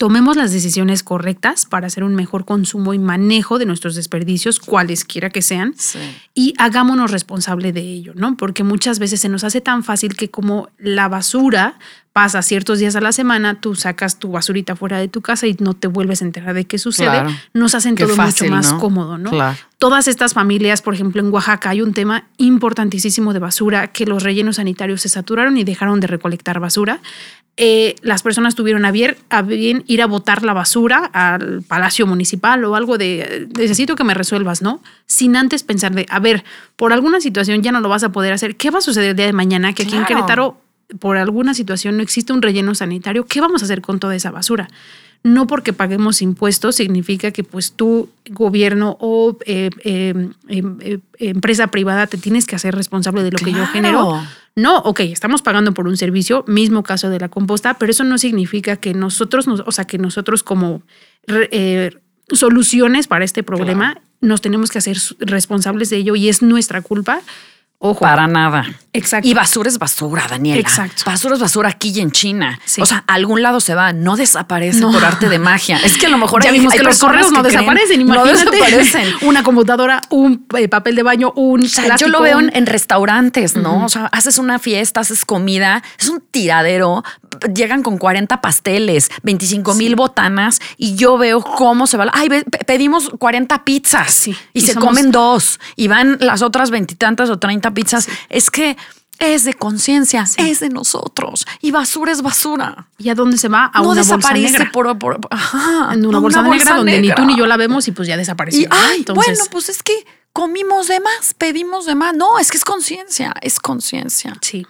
[0.00, 5.28] tomemos las decisiones correctas para hacer un mejor consumo y manejo de nuestros desperdicios, cualesquiera
[5.28, 5.98] que sean, Sí.
[6.32, 8.34] y hagámonos responsable de ello, ¿no?
[8.38, 11.78] Porque muchas veces se nos hace tan fácil que como la basura
[12.12, 15.56] pasa ciertos días a la semana, tú sacas tu basurita fuera de tu casa y
[15.60, 17.30] no te vuelves a enterar de qué sucede, Claro.
[17.54, 18.78] nos hacen Qué todo fácil, mucho más ¿no?
[18.80, 19.30] cómodo, ¿no?
[19.30, 19.56] Claro.
[19.78, 24.22] Todas estas familias, por ejemplo, en Oaxaca hay un tema importantísimo de basura, que los
[24.24, 27.00] rellenos sanitarios se saturaron y dejaron de recolectar basura.
[27.56, 32.06] Eh, las personas tuvieron a bien, a bien ir a botar la basura al palacio
[32.06, 34.82] municipal o algo de necesito que me resuelvas, ¿no?
[35.06, 36.42] Sin antes pensar de, a ver,
[36.76, 38.56] por alguna situación ya no lo vas a poder hacer.
[38.56, 39.72] ¿Qué va a suceder el día de mañana?
[39.74, 40.14] Que aquí en Claro.
[40.24, 40.60] Querétaro,
[40.98, 43.26] por alguna situación, no existe un relleno sanitario.
[43.26, 44.68] ¿Qué vamos a hacer con toda esa basura?
[45.22, 50.14] No porque paguemos impuestos significa que pues tú, gobierno o eh, eh,
[50.48, 54.22] em- eh, empresa privada, te tienes que hacer responsable de lo que yo genero.
[54.56, 58.16] No, ok, estamos pagando por un servicio, mismo caso de la composta, pero eso no
[58.18, 60.82] significa que nosotros, nos, o sea, que nosotros como
[61.28, 61.90] eh,
[62.32, 67.20] soluciones para este problema nos tenemos que hacer responsables de ello y es nuestra culpa.
[67.82, 68.00] Ojo.
[68.00, 68.66] Para nada.
[68.92, 69.26] Exacto.
[69.26, 70.60] Y basura es basura, Daniela.
[70.60, 71.02] Exacto.
[71.06, 72.58] Basura es basura aquí y en China.
[72.66, 72.82] Sí.
[72.82, 74.92] O sea, a algún lado se va, no desaparece No.
[74.92, 75.78] por arte de magia.
[75.82, 78.14] Es que a lo mejor ya hay, vimos hay que los correos no desaparecen, No
[78.16, 78.50] imagínate.
[78.50, 79.08] desaparecen.
[79.22, 83.56] Una computadora, un eh, papel de baño, un O sea, yo lo veo en, restaurantes,
[83.56, 83.84] ¿no?
[83.86, 87.02] O sea, haces una fiesta, haces comida, es un tiradero,
[87.54, 92.10] llegan con 40 pasteles, 25 mil botanas y yo veo cómo se va.
[92.12, 92.28] Ay,
[92.66, 94.36] pedimos 40 pizzas Sí.
[94.52, 98.08] y, Y se somos- comen dos y van las otras veintitantas o 30 pizzas.
[98.28, 98.76] Es que
[99.18, 102.88] es de conciencia, es de nosotros y basura es basura.
[102.96, 103.70] ¿Y a dónde se va?
[103.74, 104.70] A no una bolsa desaparece negra.
[104.72, 107.86] por, por- ajá, en una a bolsa negra donde ni tú ni yo la vemos
[107.88, 108.62] y pues ya desapareció.
[108.62, 108.74] Y, ¿no?
[108.76, 112.14] ay, Entonces, bueno, pues es que comimos de más, pedimos de más.
[112.14, 114.34] No, es que es conciencia, es conciencia.
[114.40, 114.66] sí.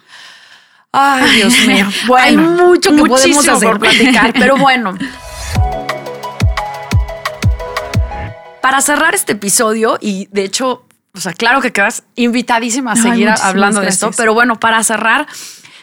[0.93, 1.87] Ay, Dios mío.
[2.07, 3.69] Bueno, Hay mucho que podemos hacer.
[3.69, 4.97] por platicar, pero bueno.
[8.61, 13.29] Para cerrar este episodio, y de hecho, o sea, claro que quedas invitadísima a seguir
[13.29, 15.27] hablando de esto, pero bueno, para cerrar,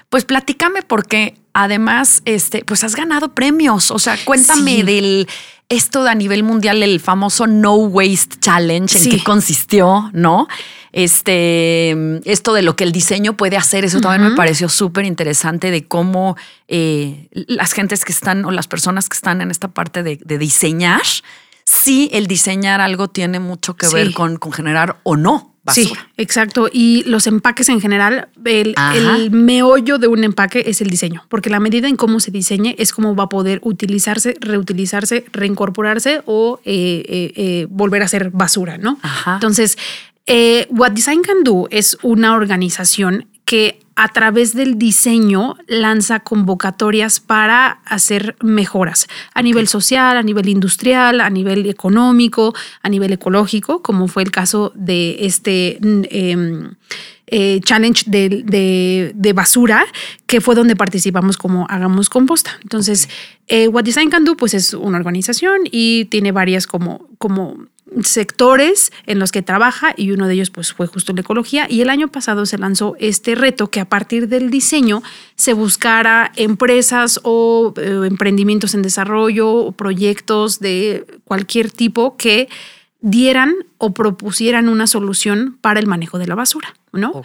[0.09, 3.91] pues platícame porque además, este, pues has ganado premios.
[3.91, 4.83] O sea, cuéntame Sí.
[4.83, 5.29] del
[5.69, 9.11] esto a nivel mundial, el famoso No Waste Challenge, en Sí.
[9.11, 10.49] qué consistió, ¿no?
[10.93, 15.71] Este, esto de lo que el diseño puede hacer, eso también me pareció súper interesante
[15.71, 16.37] de cómo
[16.69, 20.39] eh, las gentes que están o las personas que están en esta parte de, de
[20.39, 21.03] diseñar,
[21.69, 23.95] sí el diseñar algo tiene mucho que Sí.
[23.95, 26.09] ver con, con generar o no Sí, basura.
[26.17, 26.71] exacto.
[26.73, 28.75] Y los empaques en general, el,
[29.31, 32.93] meollo de un empaque es el diseño, porque la medida en cómo se diseñe es
[32.93, 38.79] cómo va a poder utilizarse, reutilizarse, reincorporarse o eh, eh, eh, volver a ser basura,
[38.79, 38.99] ¿no?
[39.03, 39.35] Ajá.
[39.35, 39.77] Entonces,
[40.71, 47.81] What Design Can Do es una organización que a través del diseño lanza convocatorias para
[47.87, 54.07] hacer mejoras a nivel social, a nivel industrial, a nivel económico, a nivel ecológico, como
[54.07, 56.75] fue el caso de este mm, em,
[57.27, 59.85] eh, challenge de, de- de basura,
[60.27, 62.51] que fue donde participamos como Hagamos Composta.
[62.63, 63.09] Entonces,
[63.49, 67.67] eh, What Design Can Do pues es una organización y tiene varias como, como
[68.03, 71.67] sectores en los que trabaja y uno de ellos pues fue justo la ecología.
[71.69, 75.03] Y el año pasado se lanzó este reto que a partir del diseño
[75.37, 82.49] se buscara empresas o eh, emprendimientos en desarrollo o proyectos de cualquier tipo que
[83.01, 87.23] dieran o propusieran una solución para el manejo de la basura, ¿no?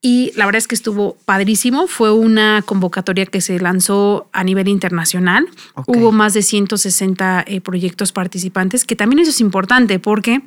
[0.00, 1.86] Y la verdad es que estuvo padrísimo.
[1.86, 5.46] Fue una convocatoria que se lanzó a nivel internacional.
[5.86, 10.42] Hubo más de 160 eh, proyectos participantes, que también eso es importante porque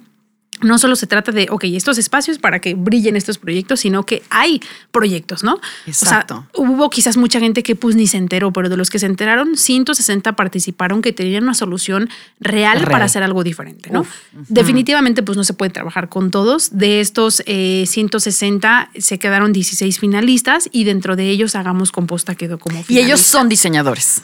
[0.62, 4.24] no solo se trata de, ok, estos espacios para que brillen estos proyectos, sino que
[4.30, 5.60] hay proyectos, ¿no?
[5.86, 6.48] Exacto.
[6.54, 9.00] O sea, hubo quizás mucha gente que pues ni se enteró, pero de los que
[9.00, 14.06] se enteraron, 160 participaron que tenían una solución real, para hacer algo diferente, ¿no?
[14.48, 16.78] Definitivamente pues no se puede trabajar con todos.
[16.78, 22.60] De estos 160 eh, se quedaron 16 finalistas y dentro de ellos Hagamos Composta quedó
[22.60, 22.94] como finalista.
[22.94, 24.22] Y ellos son diseñadores.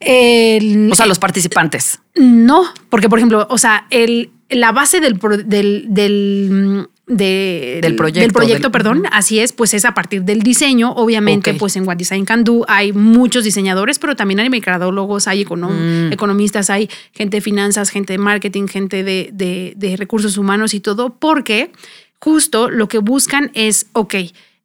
[0.00, 2.00] o sea, los participantes.
[2.14, 8.20] No, porque por ejemplo, o sea, el, la base del, del, del del proyecto.
[8.20, 10.90] Del proyecto, perdón, así es, pues es a partir del diseño.
[10.92, 15.44] Obviamente, pues en What Design Can Do hay muchos diseñadores, pero también hay mercadólogos, hay
[15.44, 16.12] mm.
[16.12, 21.10] economistas, hay gente de finanzas, gente de marketing, gente de, de, recursos humanos y todo,
[21.10, 21.70] porque
[22.18, 24.14] justo lo que buscan es, ok,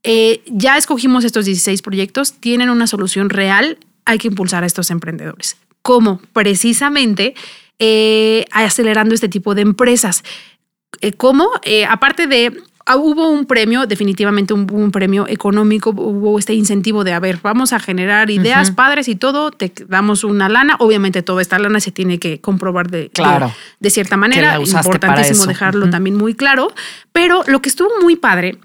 [0.03, 4.89] eh, ya escogimos estos 16 proyectos, tienen una solución real, hay que impulsar a estos
[4.89, 5.57] emprendedores.
[5.83, 6.19] ¿Cómo?
[6.33, 7.35] Precisamente
[7.83, 10.23] eh, acelerando este tipo de empresas.
[11.01, 11.49] Eh, ¿Cómo?
[11.63, 12.53] Eh, aparte de
[12.85, 17.39] ah, hubo un premio, definitivamente un, un, premio económico, hubo este incentivo de, a ver,
[17.41, 20.75] vamos a generar ideas, padres y todo, te damos una lana.
[20.77, 24.59] Obviamente toda esta lana se tiene que comprobar de, claro, de, cierta manera.
[24.59, 26.71] Importantísimo dejarlo también muy claro.
[27.11, 28.59] Pero lo que estuvo muy padre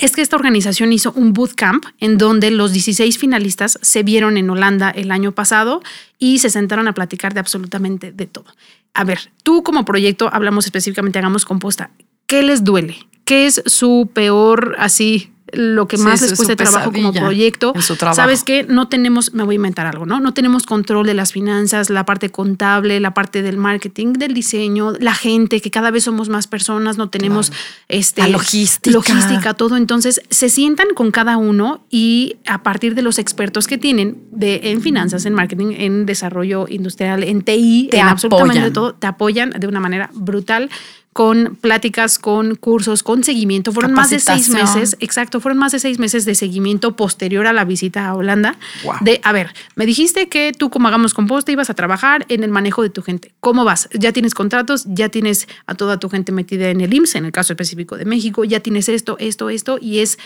[0.00, 4.48] es que esta organización hizo un bootcamp en donde los 16 finalistas se vieron en
[4.48, 5.82] Holanda el año pasado
[6.18, 8.46] y se sentaron a platicar de absolutamente de todo.
[8.94, 11.90] A ver, tú como proyecto, hablamos específicamente, hagamos composta,
[12.26, 12.96] ¿qué les duele?
[13.24, 17.72] ¿Qué es su peor así lo que más después de trabajo como proyecto.
[18.14, 20.20] Sabes que no tenemos, me voy a inventar algo, ¿no?
[20.20, 24.92] No tenemos control de las finanzas, la parte contable, la parte del marketing, del diseño,
[25.00, 27.52] la gente, que cada vez somos más personas, no tenemos
[27.88, 28.94] este, la logística.
[28.94, 29.76] logística, todo.
[29.76, 34.60] Entonces se sientan con cada uno y a partir de los expertos que tienen de,
[34.64, 39.66] en finanzas, en marketing, en desarrollo industrial, en TI, en absolutamente todo, te apoyan de
[39.66, 40.70] una manera brutal
[41.12, 43.72] con pláticas, con cursos, con seguimiento.
[43.72, 47.52] Fueron más de seis meses, exacto, fueron más de seis meses de seguimiento posterior a
[47.52, 48.56] la visita a Holanda.
[49.00, 52.50] De, a ver, me dijiste que tú como hagamos composta ibas a trabajar en el
[52.50, 53.32] manejo de tu gente.
[53.40, 53.88] ¿Cómo vas?
[53.92, 57.32] Ya tienes contratos, ya tienes a toda tu gente metida en el IMSS, en el
[57.32, 60.18] caso específico de México, ya tienes esto, esto, esto, y es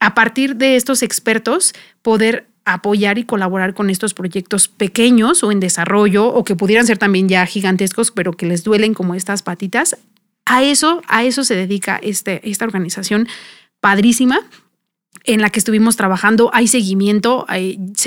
[0.00, 5.60] a partir de estos expertos poder apoyar y colaborar con estos proyectos pequeños o en
[5.60, 9.96] desarrollo o que pudieran ser también ya gigantescos, pero que les duelen como estas patitas,
[10.46, 13.28] a eso, a eso se dedica este, esta organización
[13.80, 14.40] padrísima
[15.24, 17.46] en la que estuvimos trabajando, hay seguimiento,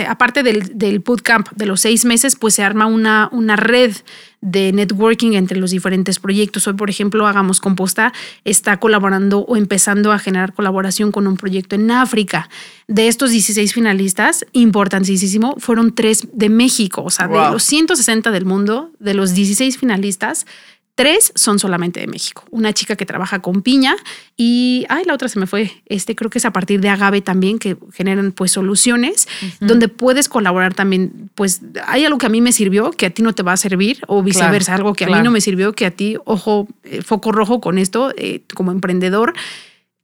[0.07, 3.95] aparte del, del bootcamp de los seis meses, pues se arma una, una red
[4.41, 6.67] de networking entre los diferentes proyectos.
[6.67, 8.13] Hoy, por ejemplo, Hagamos Composta
[8.43, 12.49] está colaborando o empezando a generar colaboración con un proyecto en África.
[12.87, 18.45] De estos 16 finalistas, importantísimo, fueron tres de México, o sea, de los 160 del
[18.45, 20.45] mundo, de los 16 finalistas,
[20.97, 22.43] Tres son solamente de México.
[22.49, 23.95] Una chica que trabaja con piña
[24.35, 25.71] y, ay, la otra se me fue.
[25.85, 29.27] Este creo que es a partir de agave también que generan pues soluciones
[29.59, 31.29] donde puedes colaborar también.
[31.35, 33.57] Pues hay algo que a mí me sirvió que a ti no te va a
[33.57, 37.03] servir o viceversa, algo que a mí no me sirvió que a ti, ojo, eh,
[37.03, 39.35] foco rojo con esto eh, como emprendedor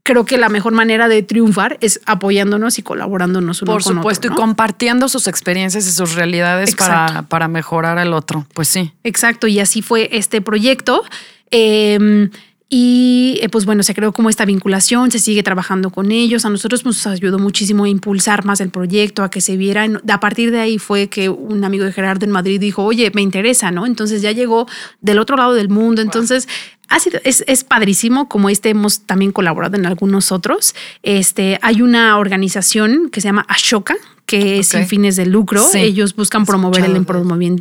[0.03, 4.31] creo que la mejor manera de triunfar es apoyándonos y colaborándonos uno Por supuesto, y
[4.31, 8.45] compartiendo sus experiencias y sus realidades para, para, mejorar al otro.
[8.53, 8.91] Pues sí.
[9.03, 11.03] Exacto, y así fue este proyecto.
[11.51, 12.29] Em,
[12.75, 16.43] y eh, pues bueno, se creó como esta vinculación, se sigue trabajando con ellos.
[16.43, 19.87] A nosotros nos ayudó muchísimo a impulsar más el proyecto, a que se viera.
[20.09, 23.21] A partir de ahí fue que un amigo de Gerardo en Madrid dijo, oye, me
[23.21, 23.85] interesa, ¿no?
[23.85, 24.67] Entonces ya llegó
[25.01, 26.01] del otro lado del mundo.
[26.01, 26.47] Entonces
[26.93, 30.75] ha sido, es, es, padrísimo, como este hemos también colaborado en algunos otros.
[31.01, 33.95] Este, hay una organización que se llama Ashoka,
[34.27, 35.65] que es sin fines de lucro.
[35.73, 36.95] Ellos buscan promover el,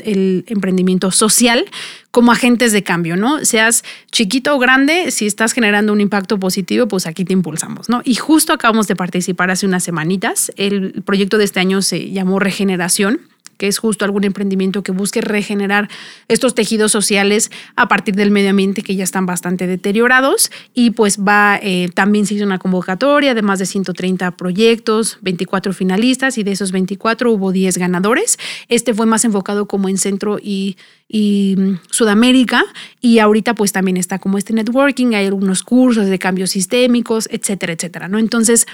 [0.04, 1.64] el, emprendimiento social
[2.10, 3.42] como agentes de cambio, ¿no?
[3.44, 8.02] Seas chiquito o grande, si estás generando un impacto positivo, pues aquí te impulsamos, ¿no?
[8.04, 10.52] Y justo acabamos de participar hace unas semanitas.
[10.56, 15.20] El proyecto de este año se llamó Regeneración que es justo algún emprendimiento que busque
[15.20, 15.88] regenerar
[16.28, 20.50] estos tejidos sociales a partir del medio ambiente que ya están bastante deteriorados.
[20.74, 25.72] Y pues va, eh, también se hizo una convocatoria de más de 130 proyectos, 24
[25.72, 28.38] finalistas y de esos 24 hubo 10 ganadores.
[28.68, 30.76] Este fue más enfocado como en Centro y,
[31.08, 32.64] y mm, Sudamérica
[33.00, 37.72] y ahorita pues también está como este networking, hay algunos cursos de cambios sistémicos, etcétera,
[37.72, 38.18] etcétera, ¿no?
[38.18, 38.66] Entonces,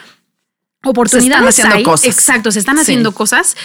[0.84, 2.06] oportunidades se están haciendo cosas.
[2.06, 3.56] Exacto, se están haciendo cosas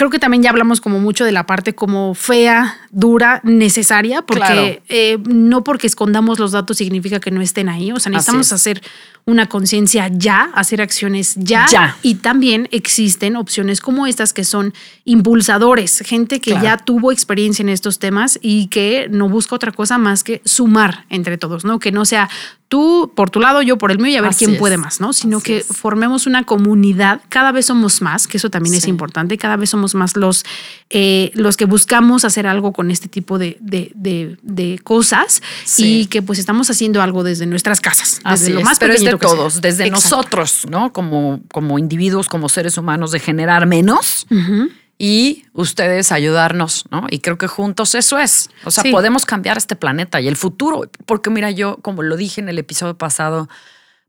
[0.00, 4.82] creo que también ya hablamos como mucho de la parte como fea, dura, necesaria, porque
[4.88, 7.92] eh, no porque escondamos los datos significa que no estén ahí.
[7.92, 8.80] O sea, necesitamos hacer
[9.26, 11.98] una conciencia ya, hacer acciones ya, ya.
[12.00, 14.72] Y también existen opciones como estas que son
[15.04, 19.98] impulsadores, gente que ya tuvo experiencia en estos temas y que no busca otra cosa
[19.98, 21.78] más que sumar entre todos, ¿no?
[21.78, 22.30] Que no sea
[22.70, 25.12] tú por tu lado, yo por el mío y a ver quién puede más, ¿no?
[25.12, 29.56] Sino que formemos una comunidad, cada vez somos más, que eso también es importante, cada
[29.56, 30.44] vez somos más los,
[30.88, 35.42] eh, los que buscamos hacer algo con este tipo de, de, cosas
[35.78, 39.16] y que pues estamos haciendo algo desde nuestras casas, desde lo más Pero es de
[39.16, 40.92] todos, desde nosotros, ¿no?
[40.92, 44.26] Como, como individuos, como seres humanos, de generar menos
[45.02, 47.06] y ustedes ayudarnos, ¿no?
[47.08, 48.50] Y creo que juntos eso es.
[48.64, 50.82] O sea, podemos cambiar este planeta y el futuro.
[51.06, 53.48] Porque mira, yo, como lo dije en el episodio pasado,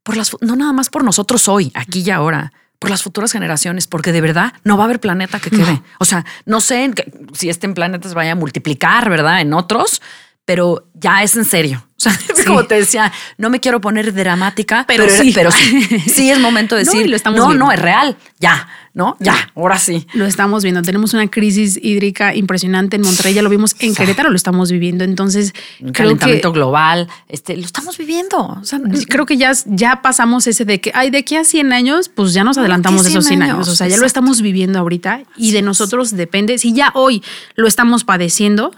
[0.03, 3.87] por las, no nada más por nosotros hoy, aquí y ahora, por las futuras generaciones,
[3.87, 5.81] porque de verdad no va a haber planeta que quede.
[5.99, 6.93] O sea, no sé
[7.31, 9.39] si este planeta se vaya a multiplicar, ¿verdad?
[9.39, 10.01] En otros,
[10.45, 11.85] pero ya es en serio.
[12.01, 12.17] O sea,
[12.47, 16.75] como te decía, no me quiero poner dramática, pero, sí, pero sí, sí es momento
[16.75, 19.17] de decir, no, no, es real, ya, ¿no?
[19.19, 20.07] Ya, ahora sí.
[20.13, 20.81] Lo estamos viendo.
[20.81, 25.03] Tenemos una crisis hídrica impresionante en Monterrey, ya lo vimos en Querétaro, lo estamos viviendo.
[25.03, 28.47] Entonces, un calentamiento global, este, lo estamos viviendo.
[28.47, 31.71] O sea, creo que ya, ya pasamos ese de que, ay, de aquí a 100
[31.71, 33.67] años, pues ya nos adelantamos de esos 100 años.
[33.67, 36.57] O sea, ya lo estamos viviendo ahorita y de nosotros depende.
[36.57, 37.21] Si ya hoy
[37.53, 38.73] lo estamos padeciendo,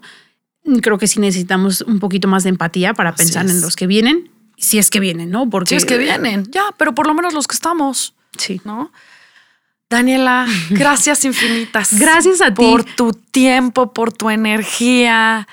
[0.81, 4.29] creo que sí necesitamos un poquito más de empatía para pensar en los que vienen,
[4.57, 5.49] si es que vienen, ¿no?
[5.49, 8.13] Porque si es que vienen, ya, pero por lo menos los que estamos.
[8.37, 8.61] Sí.
[8.63, 8.91] ¿No?
[9.89, 11.99] Daniela, gracias infinitas.
[11.99, 12.55] Gracias a ti.
[12.55, 15.47] Por tu tiempo, por tu energía,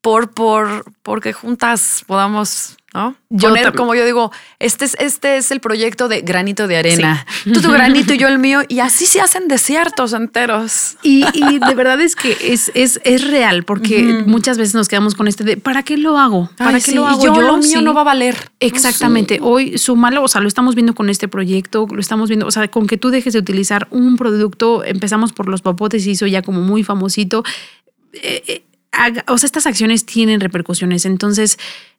[0.00, 3.14] por, por, porque juntas podamos ¿no?
[3.28, 7.26] Yo como yo digo, este es, este es el proyecto de granito de arena.
[7.44, 10.96] Tú tu granito y yo el mío, y así se hacen desiertos enteros.
[11.02, 15.28] Y, de verdad es que es, es, es real, porque muchas veces nos quedamos con
[15.28, 16.48] este de ¿para qué lo hago?
[16.56, 17.22] ¿Para qué lo hago?
[17.22, 18.50] yo, lo mío no va a valer.
[18.60, 19.40] Exactamente.
[19.42, 22.66] Hoy súmalo, o sea, lo estamos viendo con este proyecto, lo estamos viendo, o sea,
[22.68, 26.40] con que tú dejes de utilizar un producto, empezamos por los papotes y hizo ya
[26.40, 27.44] como muy famosito.
[28.14, 28.62] Eh, eh,
[29.26, 31.04] o sea, estas acciones tienen repercusiones.
[31.04, 31.58] Entonces,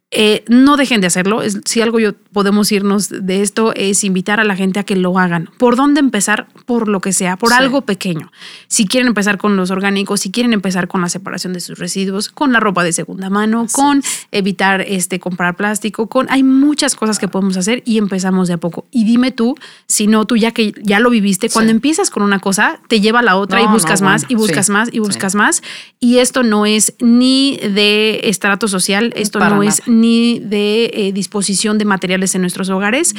[0.10, 1.42] eh, no dejen de hacerlo.
[1.66, 5.20] si algo yo podemos irnos de esto es invitar a la gente a que lo
[5.20, 5.50] hagan.
[5.58, 6.48] ¿Por dónde empezar?
[6.66, 8.32] Por lo que sea, por algo pequeño.
[8.68, 12.30] Si quieren empezar con los orgánicos, si quieren empezar con la separación de sus residuos,
[12.30, 14.02] con la ropa de segunda mano, con
[14.32, 18.58] evitar este comprar plástico, con hay muchas cosas que podemos hacer y empezamos de a
[18.58, 18.86] poco.
[18.92, 19.56] Y dime tú,
[19.88, 23.20] si no tú ya que ya lo viviste, cuando empiezas con una cosa te lleva
[23.20, 25.62] a la otra y buscas más y buscas más y buscas más
[26.00, 31.78] y esto no es ni de estrato social, esto no es ni de eh, disposición
[31.78, 33.16] de materiales en nuestros hogares.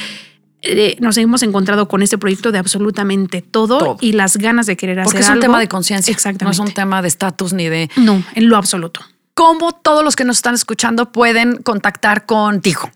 [0.63, 4.99] Eh, nos hemos encontrado con este proyecto de absolutamente todo, y las ganas de querer
[4.99, 6.11] hacer Porque es un tema de conciencia.
[6.11, 6.59] Exactamente.
[6.59, 7.89] No es un tema de estatus ni de.
[7.97, 9.01] No, en lo absoluto.
[9.35, 12.91] ¿Cómo todos los que nos están escuchando pueden contactar contigo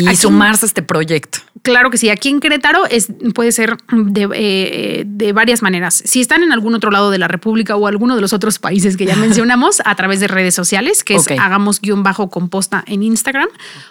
[0.00, 1.38] y sumarse a este proyecto?
[1.62, 2.08] Claro que sí.
[2.08, 6.02] Aquí en Querétaro es, puede ser de, eh, de, varias maneras.
[6.04, 8.96] Si están en algún otro lado de la República o alguno de los otros países
[8.96, 13.02] que ya mencionamos, a través de redes sociales, que es hagamos guion bajo composta en
[13.02, 13.48] Instagram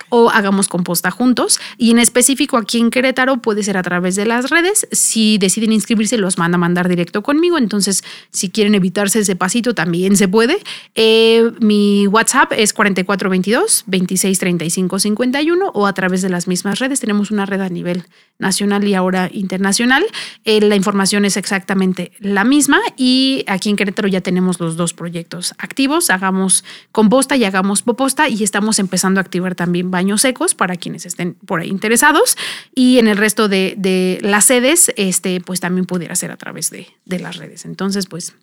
[0.09, 1.59] o hagamos composta juntos.
[1.77, 4.87] Y en específico aquí en Querétaro puede ser a través de las redes.
[4.91, 7.57] Si deciden inscribirse, los manda a mandar directo conmigo.
[7.57, 10.57] Entonces, si quieren evitarse ese pasito, también se puede.
[10.95, 16.99] Eh, mi WhatsApp es 4422 2635 51 o a través de las mismas redes.
[16.99, 18.05] Tenemos una red a nivel
[18.39, 20.03] nacional y ahora internacional.
[20.43, 24.93] Eh, la información es exactamente la misma y aquí en Querétaro ya tenemos los dos
[24.93, 26.09] proyectos activos.
[26.09, 31.05] Hagamos composta y hagamos poposta y estamos empezando a activar también baños secos para quienes
[31.05, 32.37] estén por ahí interesados.
[32.75, 36.87] Y en el resto de, las sedes, este, pues también pudiera ser a través de,
[37.05, 37.65] de las redes.
[37.65, 38.33] Entonces, pues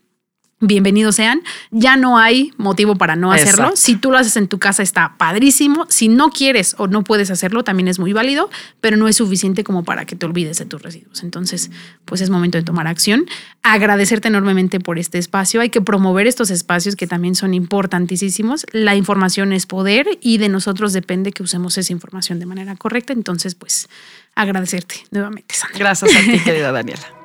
[0.60, 1.42] bienvenidos sean.
[1.70, 3.72] Ya no hay motivo para no hacerlo.
[3.74, 5.86] Si tú lo haces en tu casa está padrísimo.
[5.88, 8.50] Si no quieres o no puedes hacerlo, también es muy válido,
[8.80, 11.22] pero no es suficiente como para que te olvides de tus residuos.
[11.22, 11.70] Entonces,
[12.04, 13.26] pues es momento de tomar acción.
[13.62, 15.60] Agradecerte enormemente por este espacio.
[15.60, 18.66] Hay que promover estos espacios que también son importantísimos.
[18.72, 23.12] La información es poder y de nosotros depende que usemos esa información de manera correcta.
[23.12, 23.88] Entonces, pues
[24.34, 25.78] agradecerte nuevamente, Sandra.
[25.78, 27.06] Gracias a ti, querida Daniela.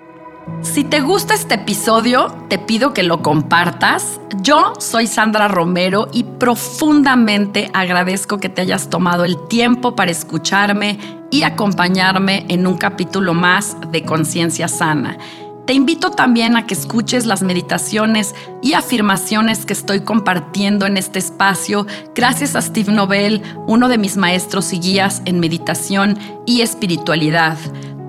[0.61, 4.19] Si te gusta este episodio, te pido que lo compartas.
[4.41, 10.99] Yo soy Sandra Romero y profundamente agradezco que te hayas tomado el tiempo para escucharme
[11.31, 15.17] y acompañarme en un capítulo más de Conciencia Sana.
[15.65, 21.19] Te invito también a que escuches las meditaciones y afirmaciones que estoy compartiendo en este
[21.19, 27.57] espacio gracias a Steve Nobel, uno de mis maestros y guías en meditación y espiritualidad.